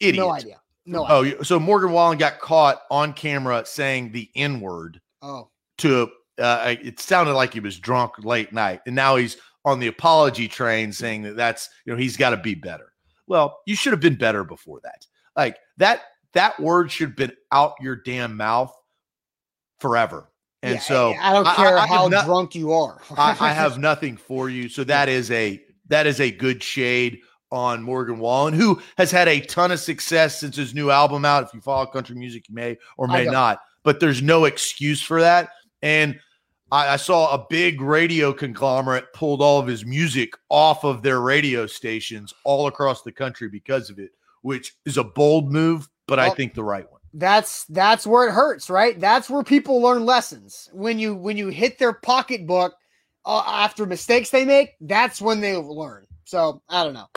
[0.00, 0.24] idiot.
[0.24, 0.60] No idea.
[0.84, 1.06] No.
[1.08, 5.00] Oh, so Morgan Wallen got caught on camera saying the N word.
[5.22, 5.48] Oh.
[5.78, 9.88] To uh, it sounded like he was drunk late night, and now he's on the
[9.88, 12.92] apology train saying that that's you know he's got to be better.
[13.26, 15.06] Well, you should have been better before that.
[15.34, 16.02] Like that
[16.34, 18.72] that word should have been out your damn mouth
[19.80, 20.28] forever.
[20.66, 23.00] And Yeah, so I don't care I, I how no- drunk you are.
[23.16, 24.68] I, I have nothing for you.
[24.68, 27.20] So that is a that is a good shade
[27.52, 31.44] on Morgan Wallen, who has had a ton of success since his new album out.
[31.44, 33.58] If you follow country music, you may or may don't.
[33.84, 35.50] but there's no excuse for that.
[35.82, 36.18] And
[36.72, 41.20] I, I saw a big radio conglomerate pulled all of his music off of their
[41.20, 44.10] radio stations all across the country because of it,
[44.42, 46.95] which is a bold move, but I think the right one.
[47.16, 49.00] That's that's where it hurts, right?
[49.00, 50.68] That's where people learn lessons.
[50.72, 52.74] When you when you hit their pocketbook
[53.24, 56.06] uh, after mistakes they make, that's when they learn.
[56.24, 57.08] So I don't know.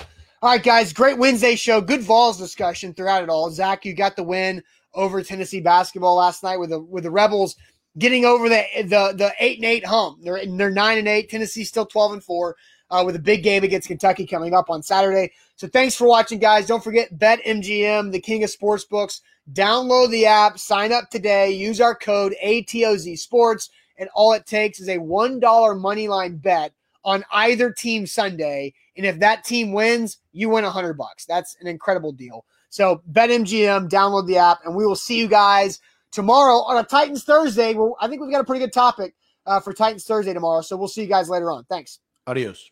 [0.41, 1.81] All right, guys, great Wednesday show.
[1.81, 3.51] Good Vols discussion throughout it all.
[3.51, 7.57] Zach, you got the win over Tennessee basketball last night with the with the Rebels
[7.97, 10.19] getting over the the the eight and eight hump.
[10.23, 11.29] They're they're nine and eight.
[11.29, 12.55] Tennessee still twelve and four.
[12.91, 15.31] Uh, with a big game against Kentucky coming up on Saturday.
[15.55, 16.65] So thanks for watching, guys.
[16.65, 19.21] Don't forget BetMGM, the king of sports books.
[19.53, 24.79] Download the app, sign up today, use our code ATOZ Sports, and all it takes
[24.79, 26.73] is a $1 money line bet
[27.03, 28.73] on either team Sunday.
[28.95, 31.25] And if that team wins, you win 100 bucks.
[31.25, 32.45] That's an incredible deal.
[32.69, 35.79] So BetMGM, download the app, and we will see you guys
[36.11, 37.73] tomorrow on a Titans Thursday.
[37.73, 40.61] Well, I think we've got a pretty good topic uh, for Titans Thursday tomorrow.
[40.61, 41.65] So we'll see you guys later on.
[41.65, 41.99] Thanks.
[42.27, 42.69] Adios.